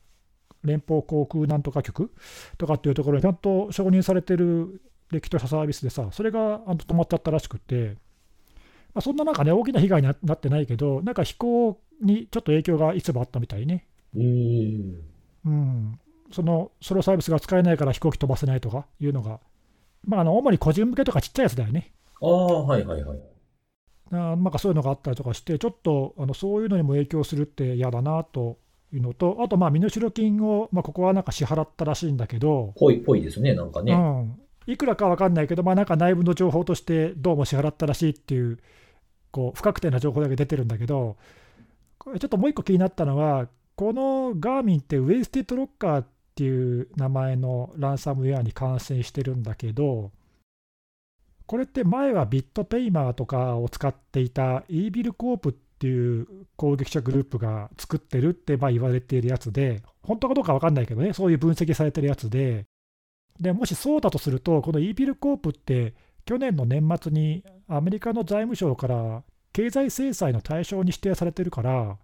[0.63, 2.13] 連邦航空なんとか局
[2.57, 4.81] とかっていうところにちゃんと承認されてる
[5.11, 7.95] 歴史としたサービスでさ、それがあの止まっちゃったらしくて、
[8.93, 13.85] まあ、そんななんかね、大きな被害にななってないけど、なんか飛行にちょっと影響がいつもあったみたいね。
[14.15, 15.01] うーん。
[15.45, 15.99] うん、
[16.31, 19.39] そのソロサービスが使えないから飛行機飛ばせないとかいうのが、
[20.05, 21.93] まあ、あの主に個人向けとかちっちゃいやつだよね。
[22.21, 23.19] ああ、はいはいはい。
[24.11, 28.57] あーなんかそういうのがあったりとかして、ちょっとあのそういうのにも影響するって嫌だなと
[28.93, 33.93] いうのと、あと、まあ身代金を、まあ、ここはなんか支払ったらしいんだけど、ぽいぽいですね、なんかね。
[33.93, 34.39] うん、
[34.71, 38.59] いくらか分かんないけど、まあ、なんか内部の情報としてどうも支払ったらしいっていう、
[39.31, 41.17] こう不確定な情報だけ出てるんだけど、
[41.97, 50.11] これちょっともう一個気になったのは、このガーミンってウェイスティッドロッカーっていう名前のランサムウェアに感染してるんだけど、
[51.45, 62.65] これって前はビットペイマーとかを使っていたイービルコープっていう攻撃者グループが作ってるってまあ言われているやつで、本当かどうか分かんないけどね、そういう分析されてるやつで、
[63.41, 71.97] でもしそうだとすると、このイービルコープって、去年の年末にアメリカの財務省から経済制裁の対象に指定されてるから、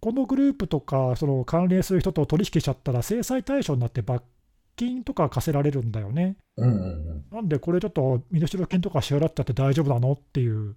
[0.00, 4.24] このグループとかその関連する人と取引しちゃったら、制裁対象になって罰
[4.74, 6.36] 金とか課せられるんだよね。
[6.56, 7.24] うんうんうん。
[7.30, 10.74] なんでこれちょっと身代金とか支払っちゃって大丈夫なのっていう、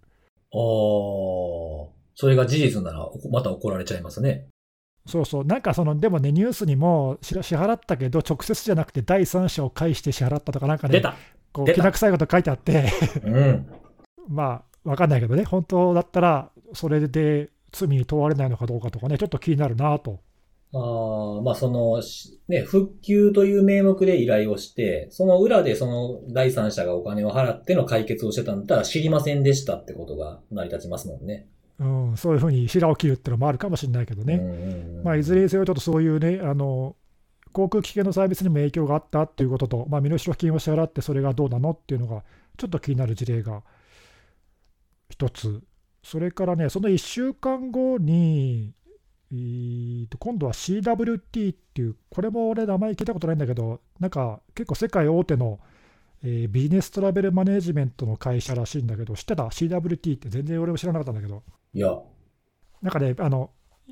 [0.54, 4.48] ああ、それが事実なら、また怒られちゃいますね。
[5.06, 11.16] そうそう、なんかその、でもね、ニュースにもし支払ったけど、直接じゃなくて第三者を介して支払ったとか、なんかね、出た
[11.52, 12.86] こうきな臭いこと書いてあって。
[13.24, 13.68] うん。
[14.30, 20.20] まあ、わかんないけどね、本当だったら、それで罪に問われないのかどうかとかね、ちょっと気になるなと。
[20.74, 31.48] ああ、まあその、しね、復旧という名目で依頼をして、その裏でその第三者がお金を払っての解決をしてたんだったら知りませんでしたってことが成り立ちますもんね。
[31.82, 36.96] うん、そういうふうに白を切るっていうのもあるかもしれないけどね、まあ、いずれにせよ、ちょっとそういうね、あの
[37.54, 42.24] 航空機系のサービスにも影響があったっていうことと、まあ、身代金を支払って、それがどうなのっていうのが、
[42.58, 43.64] ちょっと気になる事例が
[45.10, 45.62] 一つ、
[46.04, 48.74] それからね、その1週間後に、
[49.32, 55.60] えーと今度は CWT っていう、これも俺、名前聞いたことないんだけど、なんか結構世界大手の、
[56.24, 61.44] えービジネストラベルマネジメントの会社らしいんだけど、知ってた ?CWT って全然俺も知らなかったんだけど。
[61.74, 61.98] いや、
[62.82, 63.52] なんかね、あの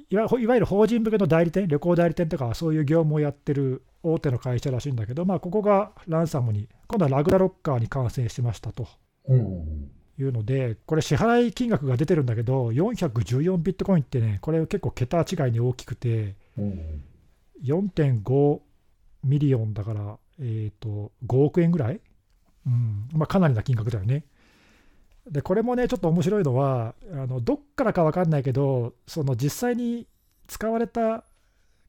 [0.09, 8.87] いわいわゆる法人向けの代理店、旅行代理店とか、そういう業務をやってる大手の会社らしいんだけど、まあ、ここがランサムに、今度は Ragnar Locker に感染しましたと。
[10.17, 16.63] いうので、これ、支払い金額が出てるんだけど、414ビットコインってね、これ結構桁違いに大きくて、うん。
[16.63, 17.03] うん
[17.63, 18.59] 4.5
[19.23, 21.99] ミリオンだから、えー、と5億円ぐらい、
[22.65, 23.09] うん。
[23.13, 24.23] まあ、かなりな金額だよね。
[25.29, 30.07] で、これもね、ちょっと面白いのは、あのどっからか分かんないけど、その実際に
[30.47, 31.23] 使われた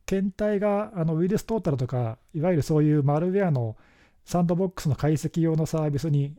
[0.05, 3.77] 検体があのウイルストータルとか、いわゆるそういうマルウェアの
[4.25, 6.37] サンドボックスの解析用のサービスに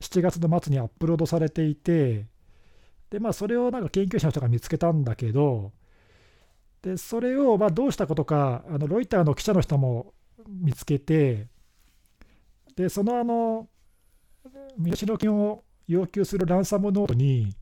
[0.00, 2.26] 7月の末にアップロードされていて、
[3.10, 5.72] でまあ、それをなんか研究者の人が見つけたんだけど、
[6.80, 10.14] でそれをまどうしたことか、あのロイターの記者の人も
[10.48, 11.46] 見つけて、
[12.74, 13.68] でそのあの
[14.78, 17.54] 身代金を要求するランサムノートに、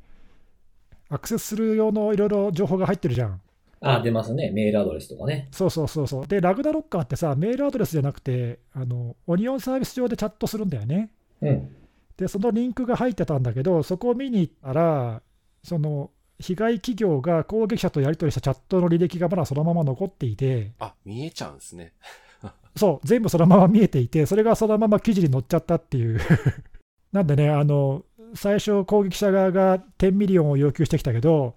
[1.09, 3.41] アクセスする用のいろいろ情報が入ってるじゃん。
[3.81, 4.51] あ、出ますね。
[4.51, 5.49] メールアドレスとかね。
[5.53, 6.27] そうそうそうそう。
[6.27, 11.11] で、ラグナロッカーってさ、メールアドレスじゃなくて、あのオニオンサービス上でチャットするんだよね。
[11.43, 11.77] うん。
[12.17, 15.23] で、そのリンクが入ってたんだけど、そこを見に行ったら、
[15.63, 21.93] その被害企業が攻撃者とやり取りしたチャットの履歴がまだそのまま残っていて、あ、見えちゃうんですね。
[22.77, 26.19] そう、全部そのまま見えていて、それがそのまま記事に載っちゃったっていう。
[27.13, 28.05] なんでね、あの
[28.35, 31.55] 最初、攻撃者側が10ミリオンを要求してきたけど、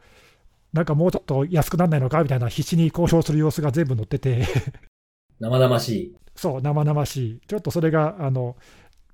[0.74, 4.46] なんかもうちょっと安くならないのかみたいな、必死に交渉する様子が全部載ってて、
[5.40, 6.16] 生々しい。
[6.36, 8.56] そう、生々しい、ちょっとそれが、あの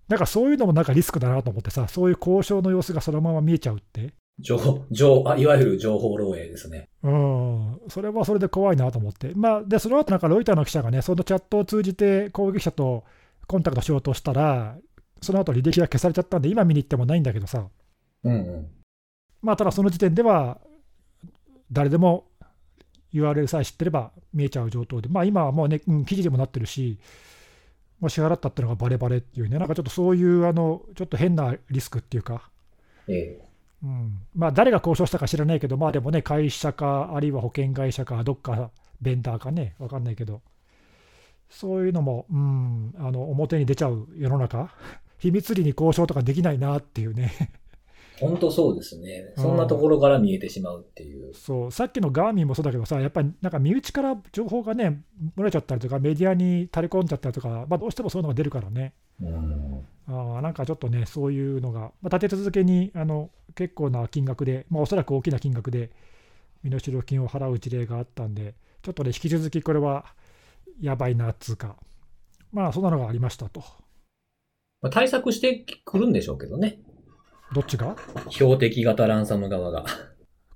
[0.08, 6.90] なんかそういうのもなんかリスクだなと思ってさ、そういう交渉の様子がそのまま見えちゃうって、情報、情あ、いわゆる情報漏洩ですね。
[7.04, 13.04] うん、それはそれで怖いなと思って、まあ、でその後なんかロイターの記者がね、そのチャットを通じて攻撃者と
[13.48, 14.76] コンタクトしようとしたら、
[15.24, 17.68] その後履歴が消されちゃったんで、今見に行ってもないんだけどさ、
[18.24, 18.68] うんうん。
[19.42, 20.60] まあ、ただその時点では、
[21.72, 22.28] 誰でも
[23.14, 27.00] URL さえ知ってれば見えちゃう状況で、まあ、今はもうね、うん記事にもなってるし、
[28.00, 32.50] もう支払ったっていうのがバレバレっていうね、なんかちょっとそういうあの、ちょっと変なリスクっていうか、
[33.08, 33.50] ええ。
[33.84, 38.72] うん、まあ誰が交渉したか知らないけど、まあでもね、会社か、あるいは保険会社か、どっか
[39.02, 40.42] ベンダーかね、わかんないけど、
[41.50, 44.74] そういうのも、うん、あの表に出ちゃう世の中、
[45.24, 47.32] 秘密裏に交渉とかできないなっていうね。
[48.20, 49.32] 本当そうですね。
[49.38, 51.34] そんなところから見えてしまうっていう。
[51.34, 55.02] そうさっきのガーミンもそうだけどさ、やっぱりなんか身内から情報がね、
[55.38, 59.86] 漏れちゃったりとか、メディアに垂れ込んじゃったりとか、まあ、どうしてもそういうのが出るからね、うん。
[60.08, 65.92] あーなんかちょっとね、そういうのが、まあ、立て続けにあの結構な金額で、まあ、おそらく大きな金額で
[66.64, 70.06] 身代金を払う事例があったんで、ちょっとね、引き続きこれは
[70.82, 71.78] やばいなっつうか、
[72.52, 73.64] まあ、そんなのがありましたと。
[74.84, 76.78] まあ、対策してくるんでしょうけどね。
[77.56, 77.96] どっちが？
[78.30, 79.86] 標的型ランサム側が。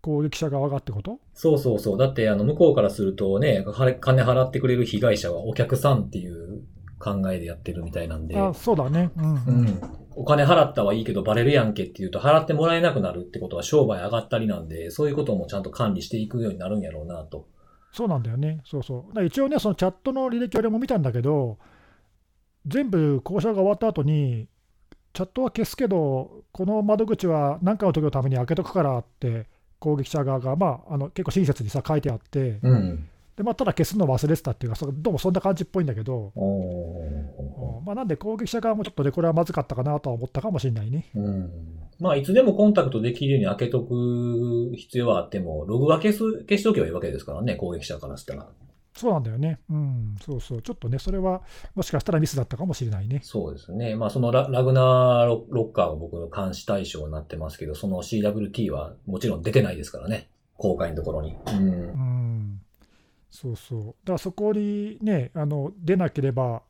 [0.02, 1.20] 攻撃者側がってこと？
[1.34, 1.98] そうそうそう。
[1.98, 6.64] だって、あの、向こうからするとね、は金払ってくれる被害者はお客さんっていう
[7.00, 8.38] 考えでやってるみたいなんで。
[8.38, 9.12] あそうだね。
[9.16, 9.82] うん、ううんん。
[10.16, 17.48] お金払ったはいいけどバレるやんけって言うと払ってもらえなくなるってことは商売上がったりなんで、そういうこともちゃんと管理していくようになるんやろうなと。
[17.94, 18.62] そうなんだよね。
[18.66, 19.26] そうそう。
[19.26, 21.58] 一応ね、そのチャットの履歴俺も見たんだけど、
[22.68, 24.48] 全部交渉が終わった後に、
[25.14, 29.48] チャットは消すけど、この窓口は何かの時のために開けとくからって、
[29.80, 33.10] 攻撃者側が、まあ、あの結構親切にさ書いてあって、うん。
[33.36, 36.34] でまあ、ただ消すの忘れてたっていうか、そどうもそんな感じっぽいんだけど、
[37.86, 41.06] まあ、なんで攻撃者側もちょっとね、これはまずかったかなとは思ったかもしれないね。
[41.16, 41.52] ーうん。
[42.00, 48.48] まあ、いつでもコンタクトできるように開けとく必要はあっても、ログは消す、消しておけばいいわけですからね、攻撃者からしたら。
[48.98, 49.60] そうなんだよね。
[49.70, 50.62] うん、そうそう。
[50.62, 51.44] ちょっとね、それは
[51.76, 53.20] もしかしたらミスだったかもしれないね。
[53.24, 53.96] そうですね。
[53.96, 60.30] まあ、そのララグナーロロッカーが僕の監視対象になってますけど、その CWT はもちろん出てないですからね。
[60.58, 61.38] 公開のところに。
[61.46, 61.72] うんう。
[61.94, 62.62] ん、
[63.30, 63.80] そうそう。
[63.80, 66.64] だからそこにね、あの出なければ、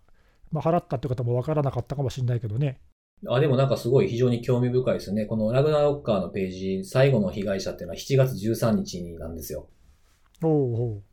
[0.51, 2.82] まあ、払ったってことも分からなかったかもしれないけどね。
[3.25, 5.25] あ、でもなんかすごい非常に興味深いですね。
[5.25, 9.69] このラグナーロッカーのページ、最後の被害者っていうのは7月13日になんですよ。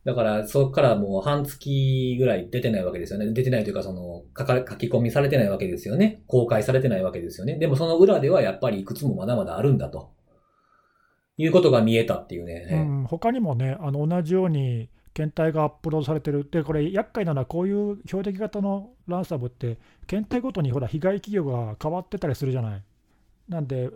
[0.05, 3.33] だから、そこからもう半月ぐらい出てないわけですよね。
[3.33, 4.45] 出てないというか、その、書
[4.77, 6.23] き込みされてないわけですよね。
[6.27, 7.57] 公開されてないわけですよね。
[7.59, 10.13] でもその裏ではやっぱりいくつもまだまだあるんだと。
[11.37, 12.69] いうことが見えたっていうね。
[12.71, 16.49] うん、他にもね、あの同じように検体がアップロードされてる。
[16.51, 22.83] で、これ、厄介なのは、こういう標的型のランサムって、検体ごとにほら、被害企業が変わってたりするじゃない。
[23.49, 23.91] なんで、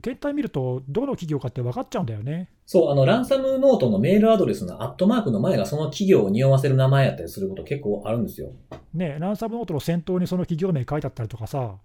[0.00, 2.48] 検体見ると、どの企業かって分かっちゃうんだよね。
[2.66, 8.52] そう、あの、ランサムノートのメールアドレスのアットマークの前がその企業を匂わせる名前やったりすること結構あるんですよ。
[8.94, 11.76] ね、ランサムノートの先頭にその企業名書いてあったりとかさ、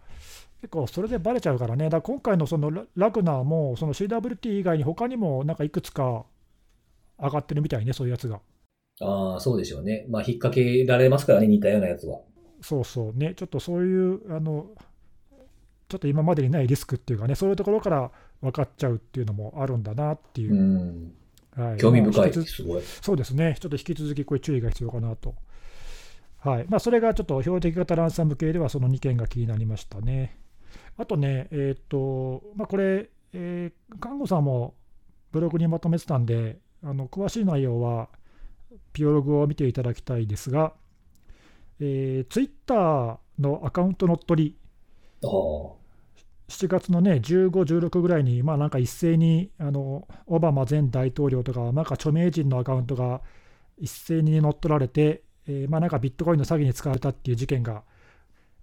[0.61, 6.25] 結構それでバレちゃうからね、だから今回のそのララグナーも、その CWT 以外に他にもなんかいくつか
[7.19, 8.39] 上がってるみたいね、そういうやつが。
[9.01, 10.05] ああ、そうでしょうね。
[10.09, 12.19] まあ、引っ掛けられますからね、似たようなやつは。
[12.61, 14.67] そうそうね、ちょっとそういう、あの
[15.89, 18.11] ちょっと今までにないリスクっていうかね、そういうところから
[18.41, 20.55] 分かっちゃうっていうのもあるんだなっていうう。
[20.55, 21.13] ん。
[21.55, 22.33] はい興味深い。
[22.33, 22.81] すごい。
[23.01, 25.35] そうですね、ちょっと引き続きこれ注意が必要かなと。
[26.39, 30.37] はいまあ、それがちょっと標的型ランサム系ではその2件が気になりましたね。
[30.97, 34.75] あとね、えっ、と、まあ、これ、えー、看護さんも
[35.31, 38.09] ブログにまとめてたんで、あの詳しい内容は
[38.93, 40.73] ピオログを見ていただきたいですが、
[41.79, 44.55] えー、ツイッターのアカウント乗っ取り。
[46.49, 53.21] 7月のね、15、16ぐらいに、まあなんか一斉にあのオバマ前大統領とか、なんか著名人のアカウントが
[53.77, 57.83] 一斉に乗っ取られて、えーまあなんかビットコインの詐欺に使われたっていう事件が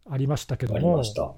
[0.09, 1.35] ありましたけどもありま、した。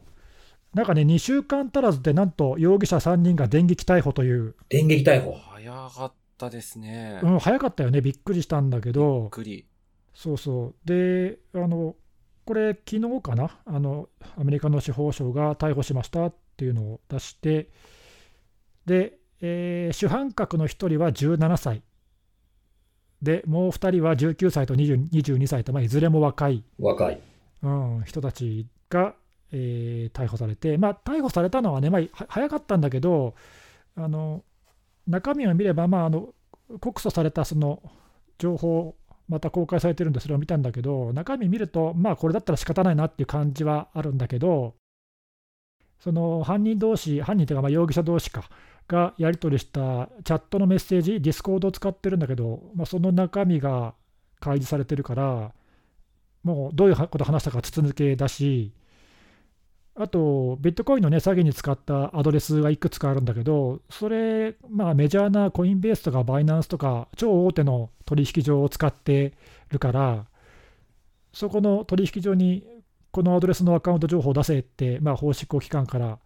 [0.74, 5.32] なんかね、2週間足らずで、なんと容疑者3人が電撃逮捕という、電撃逮捕。
[5.32, 7.20] 早かったですね。
[7.22, 9.66] うん、早かったよね、びっくりしたんだけびっど、くり。
[10.14, 11.96] そうそう、で、あの
[12.46, 13.58] これ、昨日かな？
[13.66, 17.68] あの、アメリカの司法省が逮捕しましたっていうのを出して、
[18.86, 21.82] で、えー主犯格の1人は17歳、
[23.20, 27.20] で、もう2人は19歳と20 22歳と、まあ、いずれも若い、若い。
[27.62, 29.14] うん、人たちが、
[29.52, 33.34] えー逮捕されて、まあ、逮捕されたのはね、まあ、は早かったんだけど、
[33.96, 34.44] あの
[35.08, 36.28] 中身を見れば、まあ、あの
[36.80, 37.82] 告訴されたその
[38.38, 38.94] 情報、
[39.28, 44.74] また公開されてるんで、それを見たんだけど、中身見ると、まあ、これだったら仕方ないなっていう感じはあるんだけど、
[45.98, 48.48] その犯人同士、犯人というか、まあ容疑者同士か、
[48.88, 53.94] がやり取りしたチャットのメッセージ、ディスコードを使ってるんだけど、まあ、その中身が
[54.40, 55.52] 開示されてるから、
[56.42, 58.72] もうどういうこと話したか筒抜けだし、
[59.98, 69.32] あと、ビットコインの、ね、詐欺に使ったアドレスがいくつかあるんだけど、それ、まあ、メジャーなコインベースとかバイナンスとか、超大手の取引所を使って
[69.70, 70.26] るから、
[71.32, 72.66] そこの取引所に
[73.10, 76.18] このアドレスのアカウント情報を出せって、まあ、法執行機関から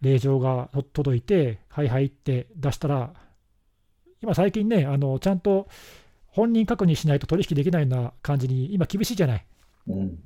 [0.00, 3.12] 令状が届いて、はいはいって出したら、
[4.22, 5.66] 今最近ね、あのちゃんと
[6.28, 9.46] 本人確認しないと取引できないような感じに、今厳しいじゃない。
[9.88, 10.18] うん。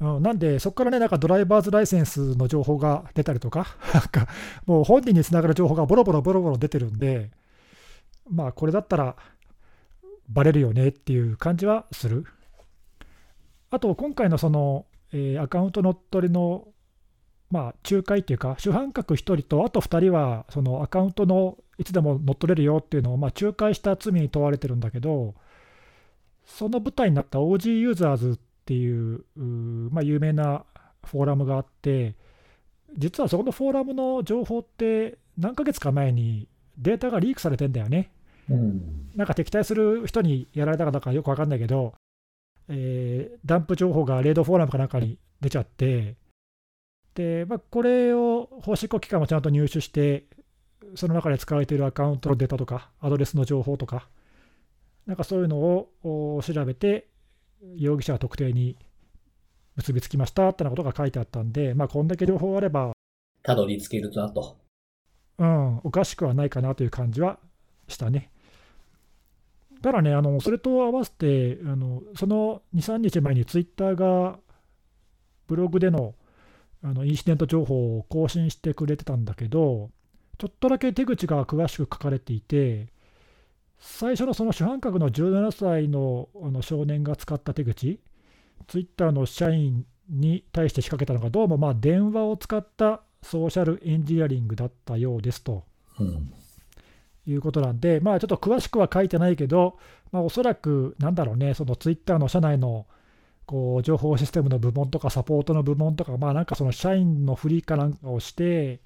[0.00, 4.28] うん、なんで、そこからね、なんかドライバーズライセンスの情報が出たりとか、 なんか
[4.66, 7.30] もう本人につながる情報がボロボロボロボロ出てるんで、
[8.30, 9.16] まあ、これだったら
[10.28, 12.26] バレるよねっていう感じはする。
[13.70, 16.68] あと、今回のその、えーアカウント乗っ取りの、
[17.50, 25.34] まあ、仲介っていうか、主犯格1人と、あと2人は、そのアカウントのいつでも乗っ取れるよっていうのを、まあ、仲介した罪に問われてるんだけど、
[26.44, 28.36] その舞台になった OG ユーザーズっ
[28.66, 30.64] ていう、まあ、有名な
[31.04, 32.16] フォーラムがあって、
[32.98, 38.10] 実はそこのフォーラムの情報って、何ヶ月か前にデータがリークされてんだよね。
[38.50, 39.10] うん。
[39.14, 41.94] なんか敵対する人にやられたかどうかよく分かんないけど、
[42.68, 46.16] えーダンプ情報がレードフォーラムかなんかに出ちゃって、
[47.14, 50.24] でまあ、これを法執行機関もちゃんと入手して、
[50.94, 54.08] その中で使われているアカウントのデータとか、アドレスの情報とか、
[55.06, 57.08] なんかそういうのをお調べて、
[57.76, 58.76] 容疑者は特定に
[59.76, 62.92] 結びつきましたってなことが書いてあったんで、まあ、こんだけ情報あれば、
[63.42, 64.58] たどり着けるなと。
[65.38, 67.38] うん、おかしくはないかなという感じは
[67.88, 68.30] したね。
[69.82, 74.38] ただね、あのそれと合わせて、あのその2、3日前にツイッターが
[75.46, 76.14] ブログでの
[76.82, 79.90] あのインシデント情報を更新してくれてたんだけど、
[80.38, 82.88] ちょっとだけ手口が詳しく書かれていて、
[83.78, 88.00] 最初のその主犯格の17歳のあの少年が使った手口、
[88.66, 95.64] ツイッターの社員に対して仕掛けたのが、どうもまあ電話を使ったソーシャルエンジニアリングだったようですと
[95.98, 96.32] うん。
[97.26, 99.78] いうことなんで、まあ、ちょっと詳しくは書いてないけど、
[100.12, 102.86] まあ、おそらく、なんだろうね、そのツイッターの社内の
[103.46, 108.80] こう情報システムの部門とか、サポートの部門とか、まあ、なんかその社員のフリーかなんかをして、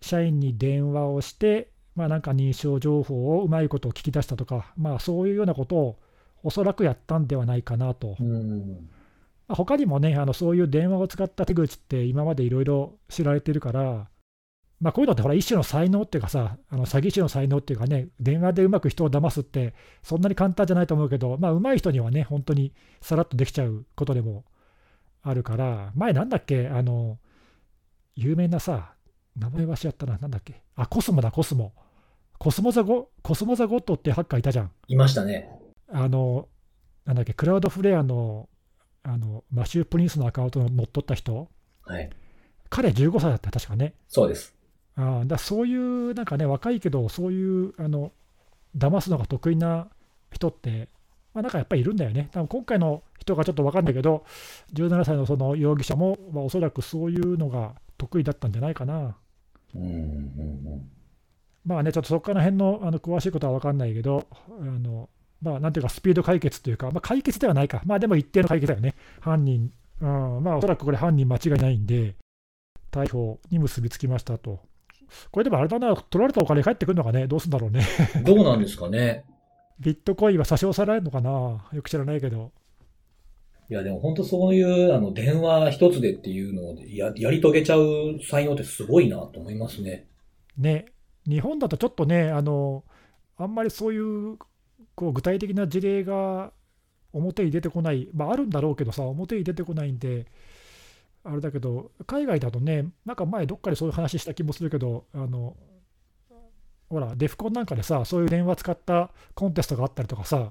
[0.00, 5.98] 社員に電話をして、まあ、なんか認証情報をうまいことを聞き出したとか、まあ、そういうようなことを
[6.42, 8.16] おそらくやったんではないかなと。
[8.18, 8.88] うん。
[9.48, 14.08] まあ他にもね、あのそういう電話を使った手口って今までいろいろ知られてるから、
[14.80, 24.44] まあ、こういうのってほら一種の才能っていうかさ、あの詐欺師の才能っていうかね、電話でうまく人を騙すって、そんなに簡単じゃないと思うけど、まあ、上手い人にはね、本当にさらっとできちゃうことでも
[25.22, 27.18] あるから、前なんだっけ、あの、
[28.16, 28.94] 有名なさ、
[29.36, 31.72] 名前はしちゃったな、なんだっけ、あ、コスモだ、コスモ。
[32.42, 34.72] コスモザゴ、コスモザゴットってハッカーいたじゃん。
[34.88, 35.48] いましたね。
[35.88, 36.48] あの、
[37.04, 38.48] なんだっけ、クラウドフレアの
[39.04, 41.48] あのマシュー・プリンスのアカウントを乗っ取った人、
[41.82, 42.10] はい。
[42.68, 43.94] 彼15歳だった、確かね。
[44.08, 44.56] そうです。
[44.96, 48.10] あーだそういう、なんかね、若いけど、そういう、あの、
[48.76, 49.86] 騙すのが得意な
[50.32, 50.88] 人って、
[51.34, 52.28] まあ、なんかやっぱりいるんだよね。
[52.32, 54.24] 多分今回の人がちょっと分かんないけど、
[54.72, 59.16] 17歳のその容疑者も、まあ、おそらくそういうのが得意だったんじゃないかな。
[59.76, 59.82] うん。
[59.84, 60.90] うん。
[61.64, 65.08] まあね、ちょっとそこら辺のあの詳しいことは分かんないけど、あの
[65.40, 72.14] まあ、なんていうか、スピード解決というか、まあ、解決ではないか、まあでも一定の解決だよね、犯人、うん、まあおそらくこれ、犯人間違いないんで、
[72.90, 74.60] 逮捕に結びつきましたと。
[75.30, 77.84] これでもあれだな、取られたお金返ってくるのかね、どうするんだろうね。
[78.16, 78.24] うん。
[78.24, 79.24] どうなんですかね。
[79.80, 81.30] ビットコインは差し押さえられるのかな、
[81.72, 82.52] よく知らないけど。
[83.68, 90.06] いや、でも本当そういう、あの、電話一つでっていうのをややり遂げちゃう才能ってすごいなと思いますね。
[90.58, 90.86] ね、
[91.28, 92.84] 日本だとちょっとね、あの
[93.36, 94.38] あんまりそういう
[94.94, 96.52] こう具体的な事例が
[97.12, 100.26] 表に出てこない、まあ、あるんだろうけどさ、表に出てこないんで、
[101.24, 105.56] あれだけど、海外だとね、なんか前、どっかでそういう話した気もするけど、あの
[106.88, 110.50] ほら、デフコンなんかでさ、そういう電話使ったコンテストがあったりとかさ、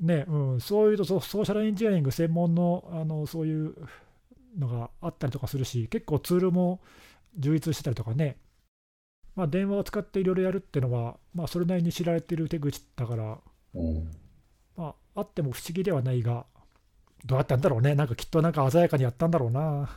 [0.00, 3.74] ねうん、そういうとソーシャルエンジニアリング専門のあのそういう
[4.58, 6.80] のがあったりとかするし、結構ツールも
[7.38, 8.36] 充実してたりとかね、
[9.36, 13.38] まあ、電話を使っていろいろやるっていうのは、まあ、それなりに知られてる手口だから、
[13.74, 14.10] うん。
[14.76, 16.46] まあ、あっても不思議ではないが、
[17.24, 19.90] どうやったんだろうね、なんかきっとなんか鮮やかにやったんだろうな。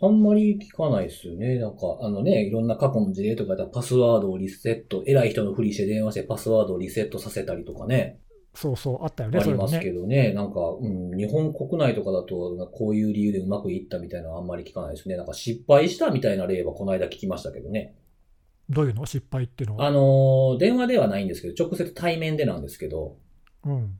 [0.00, 1.60] あんまり聞かないですよね。
[1.60, 8.18] なんか、あのね、いろんな過去の事例とかだパスワードをリセット、偉い人のふりして電話してパスワードをリセットさせたりとかね、
[8.54, 9.78] そうそう、あったよね、あります。
[9.80, 15.16] けどね、なんか、うん、日本国内とかだと、こういう理由でうまくいったみたいなのはあんまり聞かないですね。
[15.16, 17.94] なんか失敗したみたいな例はこの間聞きましたけどね。
[18.70, 19.04] どういうの？
[19.06, 19.86] 失敗っていうのは？
[19.86, 23.16] あのー電話ではないんですけど、直接対面でなんですけど、
[23.64, 23.98] うん。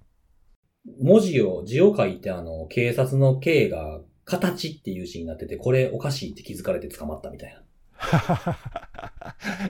[1.01, 7.63] 文字を、字を書いてあの、警察の K が形っていう字になってて、これおかしいって気づかれて捕まったみたいな。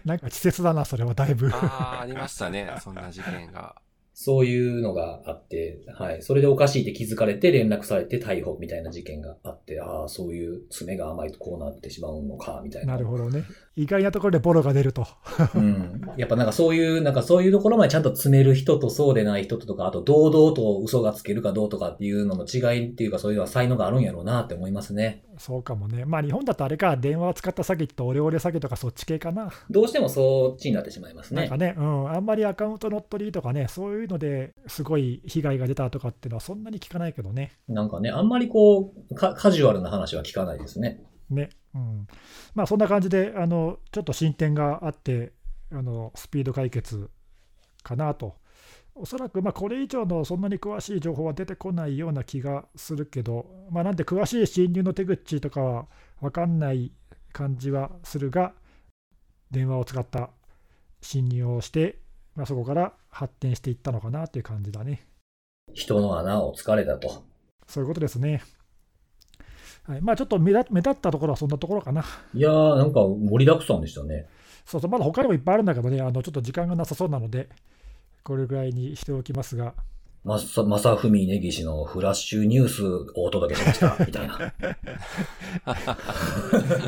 [0.07, 1.49] なんか稚拙だな、それはだいぶ。
[1.53, 2.71] ああ、ありましたね。
[2.83, 3.77] そんな事件が。
[4.15, 6.23] そういうのがあって、はい。
[6.23, 12.93] それでおかしいって気づかれて連絡されて逮捕みたいな事件があって、ああ、そういう爪が甘いとこうなってしまうのか、みたいな。
[12.93, 13.45] なるほどね。
[13.75, 15.07] 意外なところでボロが出ると。
[15.55, 16.03] うん。
[16.19, 25.25] やっぱなんかそういう、なんかそういうところまでちゃんと詰める人とそうでない人ととか、あと堂々と嘘がつけるかどうとかっていうのの違いっていうかそういうのは才能があるんやろうなって思いますね。
[25.39, 26.05] そうかもね。
[26.05, 29.51] まあ日本だとあれか、電話を使った詐欺とオレオレ詐欺とかそっち系かな。
[29.71, 31.57] どうしてもそっちになってしまいますねなんか。
[31.57, 37.53] ね、うん、あんまりアカウント乗っ取りとかね、そういうのですごい被害が出たとかっていうのはそんなに聞かないけどね。
[37.69, 41.03] なんかね、あんまりこう、カカジュアルな話は聞かないですね。
[41.31, 41.49] ね。
[41.75, 42.07] うん。
[42.55, 45.33] まあそんな感じで、あの、ちょっと進展があって、
[45.71, 47.11] あの、スピード解決
[47.83, 48.37] かなと。
[48.95, 55.87] おそらく、まあ、これ以上のそんなに詳しい情報は出てこないような気がするけど、まあ、なんで詳しい侵入の手口とかは
[56.21, 56.93] 分かんない
[57.33, 58.53] 感じはするが、
[59.51, 60.31] 電話を使った
[61.01, 61.99] 侵入をして、
[62.37, 65.07] まあ、そこから発展していったのかなという感じだね。
[65.73, 67.25] 人の穴を突かれたと。
[67.67, 68.43] そういうことですね。
[69.85, 72.05] はい、まあちょっと目立目立ったところはそんなところかな。
[72.35, 74.27] いやー、なんか盛りだくさんでしたね。
[74.65, 77.49] そうそう、まだ他にもいっぱいあるんだけどね、あのちょっと時間がなさそうなので、
[78.23, 79.75] これぐらいにしておきますが、
[80.25, 83.97] まさ、まさふみねぎしのフラッシュニュースをお届けしました。
[84.07, 84.39] みたいな。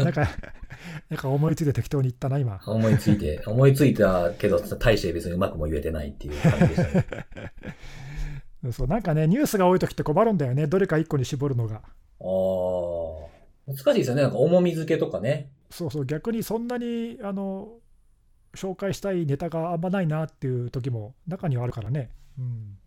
[0.04, 0.28] なんか、
[1.10, 2.60] なんか思いついて適当に言ったな、今。
[2.64, 7.26] 思いついて、思いついたけど、大して別にうまくも言えてないっていう感じでしたね。
[8.72, 11.82] そうなんかね、ニュースが多いときって困るんだよね、どれか一個に絞るのが。
[12.20, 12.24] あ
[13.68, 14.22] あ、難しいですよね。
[14.22, 15.50] なんか重み付けとかね。
[15.70, 17.78] そうそう、逆にそんなにあの
[18.54, 22.10] 紹介したいネタがあんまないなっていう時も中にはあるからね。
[22.38, 22.78] うん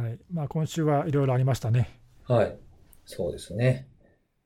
[0.00, 2.00] はいまあ、今週はいろいろありましたね。
[2.26, 2.56] はい。
[3.04, 3.86] そうですね。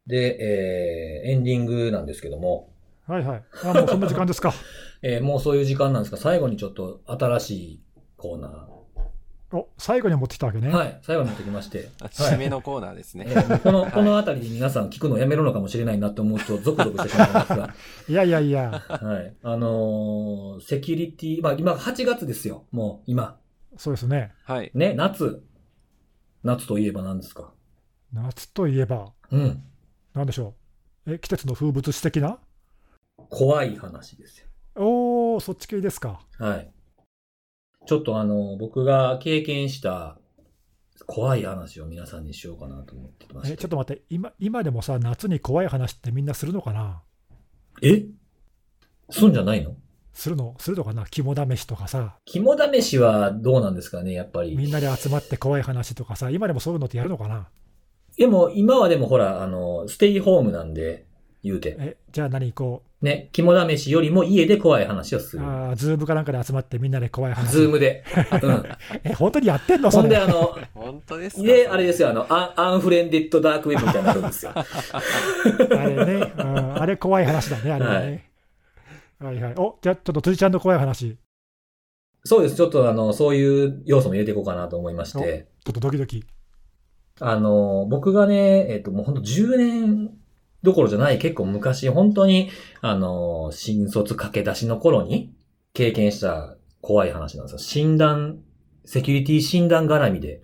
[0.06, 2.70] で、えー、エンディングなんですけども、
[3.06, 3.44] はいはい。
[3.64, 4.52] あもうそんな時間ですか。
[5.00, 7.82] えーもうそういう時間なんですが、最後にちょっと新しい
[8.16, 8.68] コーナ
[9.50, 10.68] お最後に持ってきたわけね。
[10.68, 10.70] ー。
[10.76, 10.98] はい。
[11.02, 11.88] 最後に持ってきまして。
[12.12, 13.24] 締めのコーナーですね。
[13.28, 17.74] えーもうこの、このあたりで皆さん聞くのやめるのかもしれないなって思うと、 ゾクゾクしてしまいますが、
[18.08, 19.34] いやいやいや、はい。
[19.42, 22.66] あのーセキュリティ、まあ今8月ですよ。
[22.72, 23.38] もう今。
[23.76, 24.32] そうですね。
[24.44, 24.70] はい。
[24.74, 25.42] ね、夏。
[26.42, 27.52] 夏といえば何ですか？
[28.12, 29.62] 夏といえば、うん。
[30.14, 30.54] なんでしょ
[31.06, 31.14] う。
[31.14, 32.38] え、季節の風物詩的な？
[33.30, 34.46] 怖い話ですよ。
[34.76, 36.20] おー、そっち系ですか。
[36.38, 36.70] はい。
[37.88, 40.18] ちょっとあの、僕が経験した
[41.06, 43.54] 怖い話を皆さんにしようかなと思ってまして。
[43.54, 47.00] え、ちょっと待って、今今でもさ、夏に怖い話ってみんなするのかな？
[47.80, 48.04] え？
[49.08, 49.74] すんじゃないの？
[50.12, 50.54] するの？
[50.58, 51.06] するのかな？
[51.10, 54.54] 肝試しとかさ、肝試しはどうなんですかね、やっぱり。
[54.54, 57.48] みんなで集まって怖い話とかさ、今でもそういうのってやるのかな？
[58.18, 61.06] でも、今はでもほら、あの、ステイホームなんで、
[61.42, 61.76] 言うて。
[61.78, 65.46] え、じゃあ何こね、肝試しよりも家で怖い話をすう、る。
[65.46, 67.52] あー Zoom かなんかで集まってみんなで怖い話。
[67.52, 68.02] Zoom で。
[68.42, 68.64] うん。
[69.04, 69.90] え、本当にやってんの？
[69.90, 70.22] そほんで、れ。
[70.22, 71.42] あの、本当ですか？
[71.42, 74.52] で、あれですよ、あの、アンアンフレンデッドダークウェブみたいになるんですよ。
[74.56, 74.64] あ
[75.84, 78.30] れね、うん、あれ怖い話だね、あれはね。
[79.20, 81.16] はい、はいお、じゃあちょっと辻ちゃんの怖い話、
[82.24, 82.56] そうです。
[82.56, 85.46] ちょっとあの、そういう要素も入れていこうかなと思いまして。
[85.64, 86.24] ちょっとドキドキ。
[87.20, 90.10] あの、僕がね、えっ、と、もう本当10年
[90.62, 92.50] どころじゃない、結構昔、本当に、
[92.80, 95.32] あの、新卒駆け出しの頃に
[95.72, 97.58] 経験した怖い話なんですよ。
[97.58, 98.40] 診断、
[98.84, 100.42] セキュリティ診断絡みで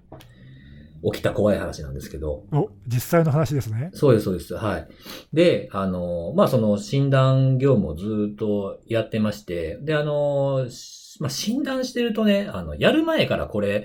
[1.12, 2.44] 起きた怖い話なんですけど。
[2.52, 3.90] お、実際の話ですね。
[3.92, 4.54] そうです、そうです。
[4.54, 4.88] はい。
[5.32, 13.84] で、あの、まあ、その診断業務をずっとやってまして、で、あの、しまあ、診断してるとね、あの、やる前からこれ、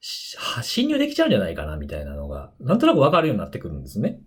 [0.00, 4.20] 侵入できちゃうんじゃないかな、みたいなのが、なんとなくわかるようになってくるんですね。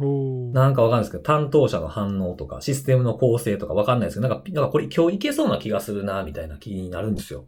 [0.00, 7.46] なんかわかんないですけど、担当者の反応とか、システムの構成とかわかんないですけど、なんか、なんかこれ今日いけそうな気がするな、みたいな気になるんですよ。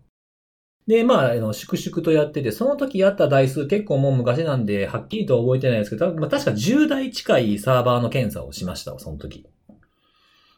[0.87, 9.47] で、まあ、あの、粛々とやってて、その時やった台数結構もう昔なんで、はっきりとは覚えてないですけど、まあ、確か10台近いサーバーの検査をしましたわ、その時。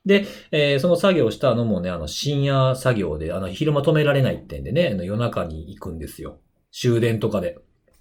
[0.04, 6.38] で、えーその作業をしたのもね、あの、深夜作業で、あの、昼間止められないってんでね、あの夜中に行くんですよ。
[6.72, 7.58] 終電とかで。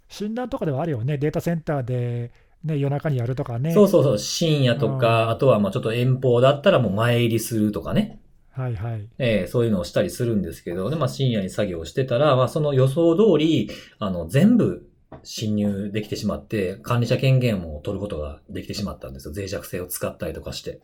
[0.07, 2.31] 診断とかではあるよね、データセンターで
[2.65, 3.71] ね、夜中にやるとかね。
[3.71, 8.19] そうそうそう、深夜とか、うんあとはまあちょっと遠方だったらもう前入りするとかね。
[8.51, 9.07] はいはい。
[9.19, 14.89] えーそういうのをしたりするんですけど、で、まあ深夜に作業をしてたら、まあその予想通り、あの、全部
[15.23, 19.33] 侵入できてしまって、管理者権限を取ることができてしまったんですよ。
[19.35, 20.81] 脆弱性を使ったりとかして。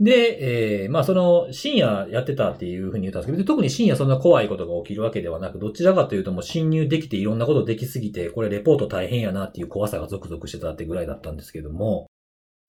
[0.00, 12.06] で、えーまあその深夜やってたっていうふうに言ったんですけど、特に深夜そんな怖いことが起きるわけではなく、どちらかというともう侵入できていろんなことできすぎて、これレポート大変やなっていう怖さがゾクゾクしてたってぐらいだったんですけども、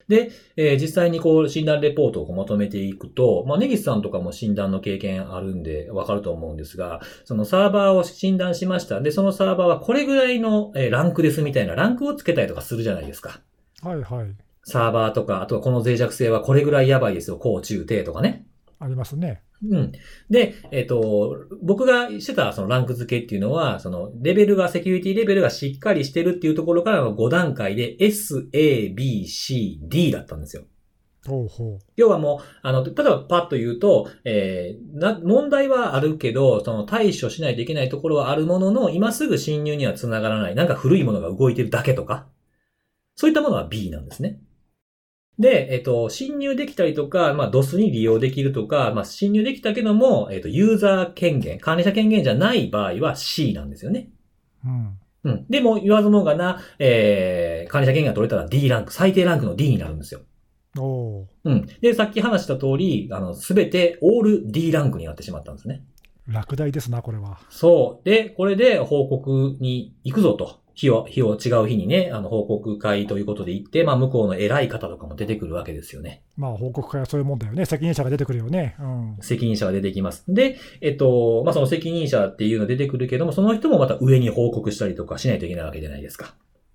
[0.08, 9.00] で、えー実際にこう診断レポートをまとめていくと、まあ、ネギスさんとかも診断の経験あるんでわかると思うんですが、そのサーバーを診断しました。
[9.00, 13.40] で、そのサーバーはこれぐらいのえーランクですみたいなランクをつけたりとかするじゃないですか。
[13.82, 14.41] はいはい。
[14.64, 17.36] サーバーとか、あとはこの脆弱性はこれぐらいやばいですよ。
[17.36, 18.46] 高中低とかね。
[18.78, 19.42] ありますね。
[19.68, 19.92] うん。
[20.28, 30.64] で、えっ、と、僕がしてたそのランク付けっていうのは、そのレベルが、セキュリティレベルがしっかりしてるっていうところからの5段階で S, A, B, C, D だったんですよ。
[31.24, 42.26] ほうほ要はもう、あの、例えばパッと言うと、えーな、問題はあるけど、その対処しないといけないところはあるものの、今すぐ侵入には繋がらない、なんか古いものが動いてるだけとか、
[43.14, 44.40] そういったものは B なんですね。
[45.42, 54.08] で、えっ、と、侵入できたりとか、まあ、DOS に利用できるとか、まあ、侵入できたけども、えっ、と、ユーザー権限、管理者権限じゃない場合は C なんですよね。
[54.64, 54.68] う。
[54.68, 54.98] うん。
[55.24, 55.46] うん。
[55.50, 60.20] でも、言わずもがな、えー、管理者権限が取れたら D ランク、最低ランクの D になるんですよ。
[60.78, 61.66] おーうん。
[61.80, 65.84] で、さっき話した通り、あの、すべてオール D ランクになってしまったんですね。
[66.26, 67.40] 落第ですな、これは。
[67.50, 68.08] そう。
[68.08, 70.61] で、これで報告に行くぞと。
[70.74, 76.22] 日を、日を違う日にね、あの、報告会ということで行って、まあ、向こうの偉い方とかも出てくるわけですよね。
[76.36, 77.64] まあ、報告会はそういうもんだよね。
[77.66, 78.76] 責任者が出てくるよね。
[78.80, 79.16] うん。
[79.20, 80.24] 責任者が出てきます。
[80.28, 86.34] で、えっと、まあ、その責任者っていうの出てくるけども、その人もまた上に報告したりとかしないといけないわけじゃないですか。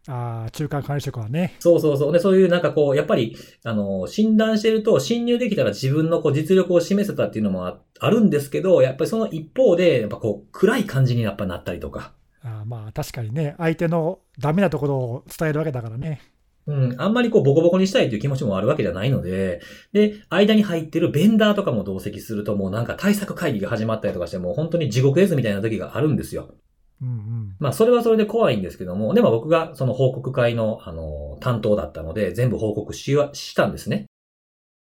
[0.09, 1.55] ああ、中間管理職はね。
[1.59, 2.13] そうそうそう。
[2.13, 12.13] で、そういうなんかこう、やっぱり、あの、診断してると、侵入できたら自分のこう実力を示せたっていうのもああるんですけど、やっぱりその一方で、やっぱこう、暗い感じにやっぱなったりとか。
[12.47, 16.21] あーまあ、確かにね、相手のダメなところを伝えるわけだからね。
[16.65, 19.61] うん、あんまりこうボコボコにしたいという気持ちもあるわけじゃないので、
[19.93, 26.55] で、間に入ってるベンダーとかも同席するともうなんか対策会議が始まったりとかしてもう本当に地獄絵図みたいな時があるんですよ。
[27.01, 27.55] うんうん。
[27.59, 34.07] まあそれはそれで怖いんですけども、でも僕がその報告会のあの担当だったので全部報告しはしたんですね。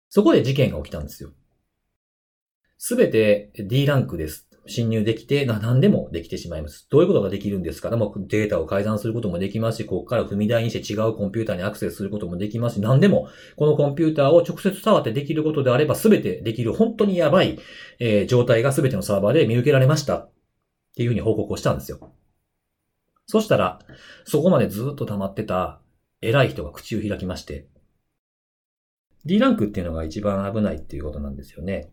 [0.09, 1.29] そこで事件が起きたんですよ。
[2.79, 4.48] すべて D ランクです。
[4.67, 6.87] 侵入できて、な何でもできてしまいます。
[6.89, 7.89] どういうことができるんですか？
[7.89, 17.59] でもデータを改ざんすることもできますし、ここから踏み台にして違うコンピューターにアクセスすることもできますし、何でもこのコンピューターを直接触ってできることであれば全てできる本当にやばい、
[17.99, 20.17] えー状態が全てのサーバーで見受けられました。
[20.17, 20.31] っ
[20.95, 22.13] ていうふうに報告をしたんですよ。
[23.25, 23.79] そしたら、
[24.25, 25.79] そこまでずっと溜まってた
[26.21, 27.67] 偉い人が口を開きまして、
[29.23, 31.91] D ランクっていうのが一番危ないっていうことなんですよね。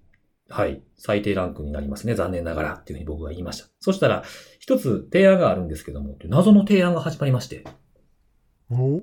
[0.48, 0.82] はい。
[0.96, 2.14] 最低ランクになりますね。
[2.14, 3.68] 残念ながらっていうふうに僕が言いました。
[3.80, 4.22] そしたら、
[4.60, 7.64] 一つ提案があるんですけども、謎の提案が始まりまして、
[8.70, 9.02] お？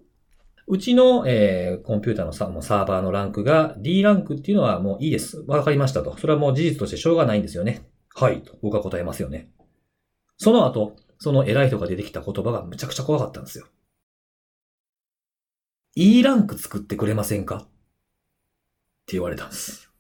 [0.66, 5.44] うちの、えーコンピューターのササーバーのランクが D ランクっていうのはもういいです。
[5.46, 6.18] わかりましたと。
[6.18, 7.90] それはもう事実としてしょうがないんですよね。
[8.16, 8.42] はい。
[8.42, 9.50] と僕は答えますよね。
[10.38, 13.68] その後、その偉い人が出てきた言葉がむちゃくちゃ怖かったんですよ。
[15.96, 17.58] E ランク作ってくれませんか？
[17.58, 17.60] っ
[19.06, 19.92] て言われたんです。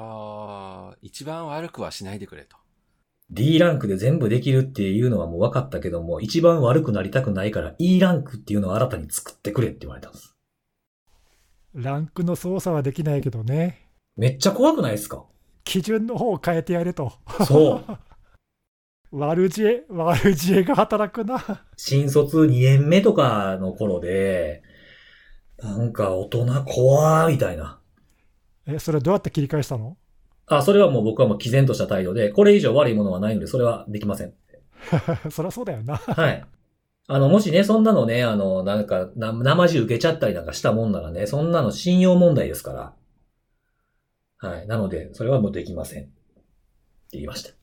[0.00, 2.56] ああ、一番悪くはしないでくれと。
[3.30, 10.34] D ランクで全部できるっていうのはもう分かったけども、一番悪くなりたくないから E ランクっていうのを新たに作ってくれって言われたんです。
[11.74, 13.88] ランクの操作はできないけどね。
[14.16, 15.24] めっちゃ怖くないですか？
[15.64, 17.12] 基準の方を変えてやれと。
[17.46, 17.98] そう。
[19.12, 21.64] 悪知恵、悪知恵が働くな。
[21.76, 24.62] 新卒2年目とかの頃で、
[25.58, 27.80] なんか大人怖ーみたいな。
[28.68, 29.96] え、それどうやって切り返したの？
[30.46, 34.34] あ、それはもう僕はもう毅然とした態度で、これ以上悪いものはないので、それはできません。
[35.30, 35.96] そりゃそうだよな。
[35.96, 36.44] はい。
[37.10, 42.94] あの、もしね、そんなのね、あの、なんか、な、生地受けちゃったりなんかしたもんならね、そんなの信用問題ですか
[44.40, 44.48] ら。
[44.48, 44.66] はい。
[44.66, 46.04] なので、それはもうできません。
[46.04, 46.12] って
[47.12, 47.57] 言いました。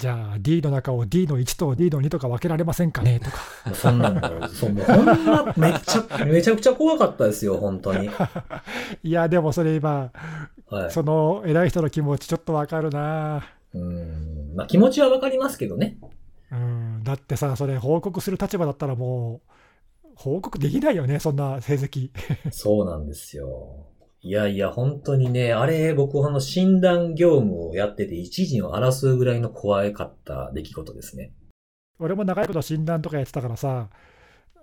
[0.00, 3.20] じゃあ D の中を D の1と D の2とか分けられませんかね？
[3.20, 3.38] とか。
[3.76, 8.08] そんなの、そんま、めっちゃ、めちゃくちゃ怖かったですよ、本当に。
[9.04, 10.10] いや、でもそれ今、
[10.70, 10.90] はい。
[10.90, 13.44] その偉い人の気持ちちょっとわかるな。
[13.74, 14.52] うん。
[14.56, 15.98] まあ気持ちはわかりますけどね。
[16.50, 22.10] うん、だってさ、それ報告する立場だったらもう、報告できないよね、そんな成績。
[22.50, 23.89] そうなんですよ。
[24.22, 31.32] いやいや、本当にね、あれ、僕、あの、診断業務をやってて、一時を争うぐらいの怖かった出来事ですね。
[31.98, 33.88] 俺も長いこと診断とかやってたからさ、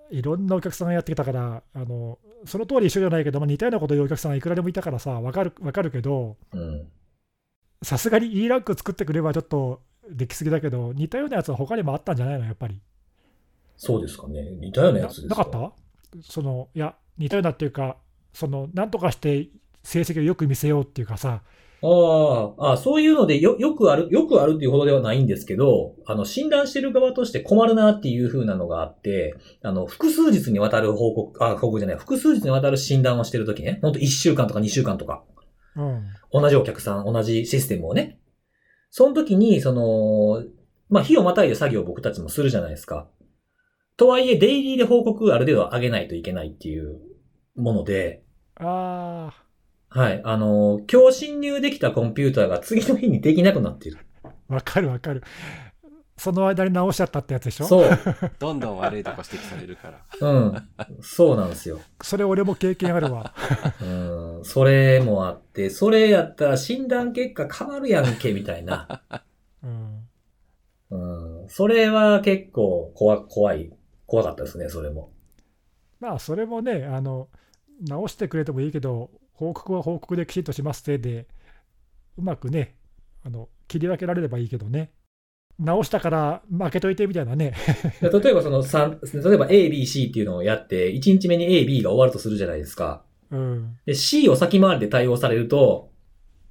[0.10, 6.88] いろんなお客さんがやってきたから、あのその通り一緒じゃないけど、まあ、似たようなこと言うお客さんがいくらでもいたからさ、分かるわかるけど、うん。
[7.84, 12.80] さすがに E ランク作ってくればちょっとできすぎだけど、似たようなやつは他にもあったんじゃないの、やっぱり。
[13.76, 14.44] そうですかね。
[14.60, 15.72] 似たようなやなつですなかった？
[16.24, 17.98] そのいや、似たようなっていうか、
[18.38, 19.50] そのなんとかして
[19.82, 21.42] 成績をよく見せようっていうかさ、
[21.82, 35.24] ああ、あそういうのでよ、よくある、よくあるっていうほどではないんですけど、あの、診断してる側として困るなっていう風なのがあって、あの、複数日にわたる報告、あ、報告じゃない、複数日にわたる診断をしてるときね、ほんと1週間とか2週間とか、
[35.76, 38.20] うん、同じお客さん、同じシステムをね。
[38.92, 40.44] その時に、その、
[40.90, 43.08] まあ、日をまたいで作業を僕たちもするじゃないですか。
[43.98, 47.00] とはいえ、デイリーで報告ある程度上げないといけないっていう
[47.56, 48.24] もので、
[48.60, 49.34] あ
[49.90, 50.22] はい。
[50.24, 54.00] あの、今日侵入できたコンピューターが次の日にできなくなっている。
[54.24, 55.24] あ、わかるわかる。
[56.18, 57.68] その間に直しちゃったってやつでしょ？
[57.68, 57.90] そう。
[58.40, 60.00] どんどん悪いとこ指摘されるから。
[60.20, 60.70] うん。
[61.00, 61.80] そうなんですよ。
[62.02, 63.36] それ俺も経験あるわ。
[63.80, 63.86] う
[64.42, 64.44] ん。
[64.44, 69.04] それもあって、それやったら診断結果変わるやんけ、みたいな。
[69.64, 70.08] うん、
[70.90, 71.50] うん。
[71.50, 73.72] それは結構怖、怖い、
[74.08, 75.12] 怖かったですね、それも。
[76.00, 77.28] まあそれもねあの、
[77.82, 81.28] 直してくれてもいいけど、報告は報告できちんとしますってで、
[82.18, 82.76] うまくね
[83.24, 84.92] あの、切り分けられればいいけどね、
[85.60, 87.54] 直したから負けといてみたいなね、
[88.02, 93.04] で 例えばその三例えば A, B, C っていうのをやって、1日目に A, B が終わるとするじゃないですか。
[93.32, 95.92] うん、で、C を先回りで対応されると、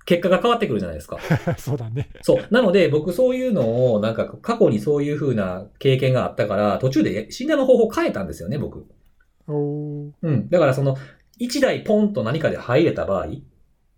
[0.04, 1.18] 結果が変わってくるじゃないですか。
[1.58, 2.10] そうだね。
[2.22, 2.44] そう。
[2.50, 8.86] なので、僕そういうのを、なんか過去にそういう風な経験があったから、途中で診断の方法を変えたんですよね、僕。
[9.48, 10.48] うん。
[10.48, 10.96] だからその、
[11.40, 13.26] 1台ポンと何かで入れた場合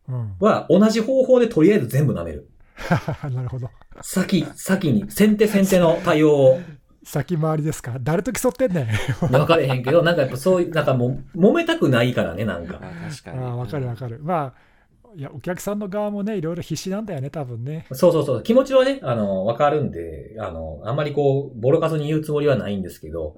[0.09, 2.49] うん、は、同じ方法でとりあえず全部舐める。
[3.35, 3.71] なるほど。
[4.01, 6.61] 先、先に、先手先手の対応を
[7.09, 8.87] 先回りですか、誰と競ってんねん。
[9.33, 12.81] 分かれへんけど、なんかやっぱそういう、なんかもう、揉めたくないからね、なんか。
[12.83, 13.39] あ確かに。
[13.39, 14.21] ああ、わかるわかる。
[14.23, 14.69] まあ、
[15.17, 17.87] いや、お客さんの側もね、いろいろ必死なんだよね、多分ね。
[17.93, 18.43] そうそうそう。
[18.43, 23.37] 気持ちはね、あの、わかるんで、あの、あんまりこう、ボロカスに言うつもりはないんですけど、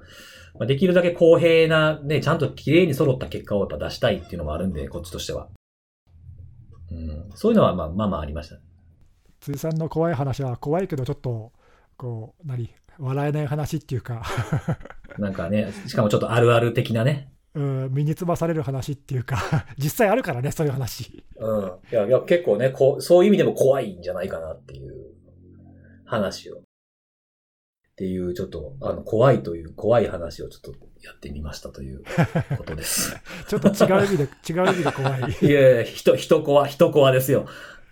[0.58, 5.48] まあ、できるだけ公平な、ね、ちゃんと綺麗に揃った結果をやっぱ出したいっていうのもあるんで、こっちとしては。
[6.90, 7.30] うん。
[7.34, 8.56] そういうのは、まあ、まあまあありました。
[9.40, 11.52] 辻さんの怖い話は怖いけど、ちょっと、
[11.96, 14.22] こう、何、笑えない話っていうか、
[15.18, 17.32] なんかね、しかもちょっとあるある的なね。
[17.54, 21.24] うん、身につまされる話っていうか、実際あるからね、そういう話。
[21.36, 21.72] うん。
[21.90, 24.92] いや、いや、結構ね、こう、そういう意味でも怖いんじゃないかなっていう
[26.04, 26.62] 話を。
[28.00, 30.70] っていう、ちょっと、あの、怖いという、怖い話をちょっと
[31.02, 32.02] やってみましたという
[32.56, 33.14] ことです。
[33.46, 35.36] ちょっと違う意味で、 違う意味で怖い。
[35.42, 37.44] いやいや、人、人コア、人コアですよ。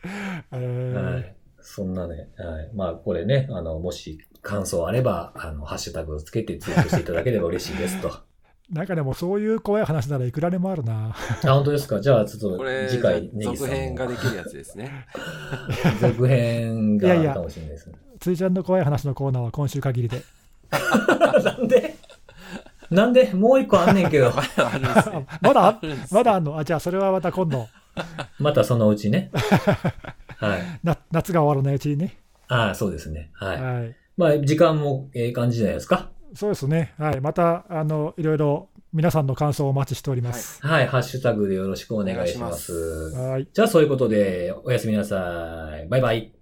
[0.52, 1.34] えーはい。
[1.60, 2.70] そんなね、はい。
[2.74, 8.08] まあ、これね、あの、もし感想あれば、あの、ハッシュタグをつけてツイートしていただければ嬉しいですと。
[8.08, 8.24] あ、
[8.72, 11.14] なんかでもそういう怖い話ならいくらでもあるな。
[11.42, 12.00] 本当ですか？
[12.00, 15.06] じゃあ、ちょっことれ、次回、ネギさん続編がもできるやつですね。
[16.00, 17.96] 続編があるかもしれないですね。
[18.18, 20.22] 辻ちゃんの怖い話のコーナーは今週限りで。
[21.44, 21.96] なんで？
[22.90, 23.32] なんで？
[23.34, 24.32] もう一個あんねんけど。
[24.34, 25.26] ま だあるんですね。
[25.40, 26.58] まだあるんですねまだあんの？
[26.58, 27.66] あ、じゃあそれはまた今度、
[28.38, 29.30] またそのうちね。
[30.38, 30.62] はい。
[30.84, 32.16] な夏が終わらないうちにね。
[32.48, 33.30] ああ、そうですね。
[33.34, 33.62] はい。
[33.62, 33.96] はい。
[34.16, 36.08] まあ、時間もええ感じじゃないですか？
[36.34, 36.94] そうですね。
[36.98, 37.20] はい。
[37.20, 40.64] また、あの、いろいろ皆さんの感想をお待ちしております。
[40.66, 40.86] はい。
[40.86, 42.72] ハッシュタグでよろしくお願いします。
[43.16, 43.48] はい。
[43.52, 45.88] じゃあ、そういうことで、おやすみなさい。
[45.88, 46.32] バイバイ。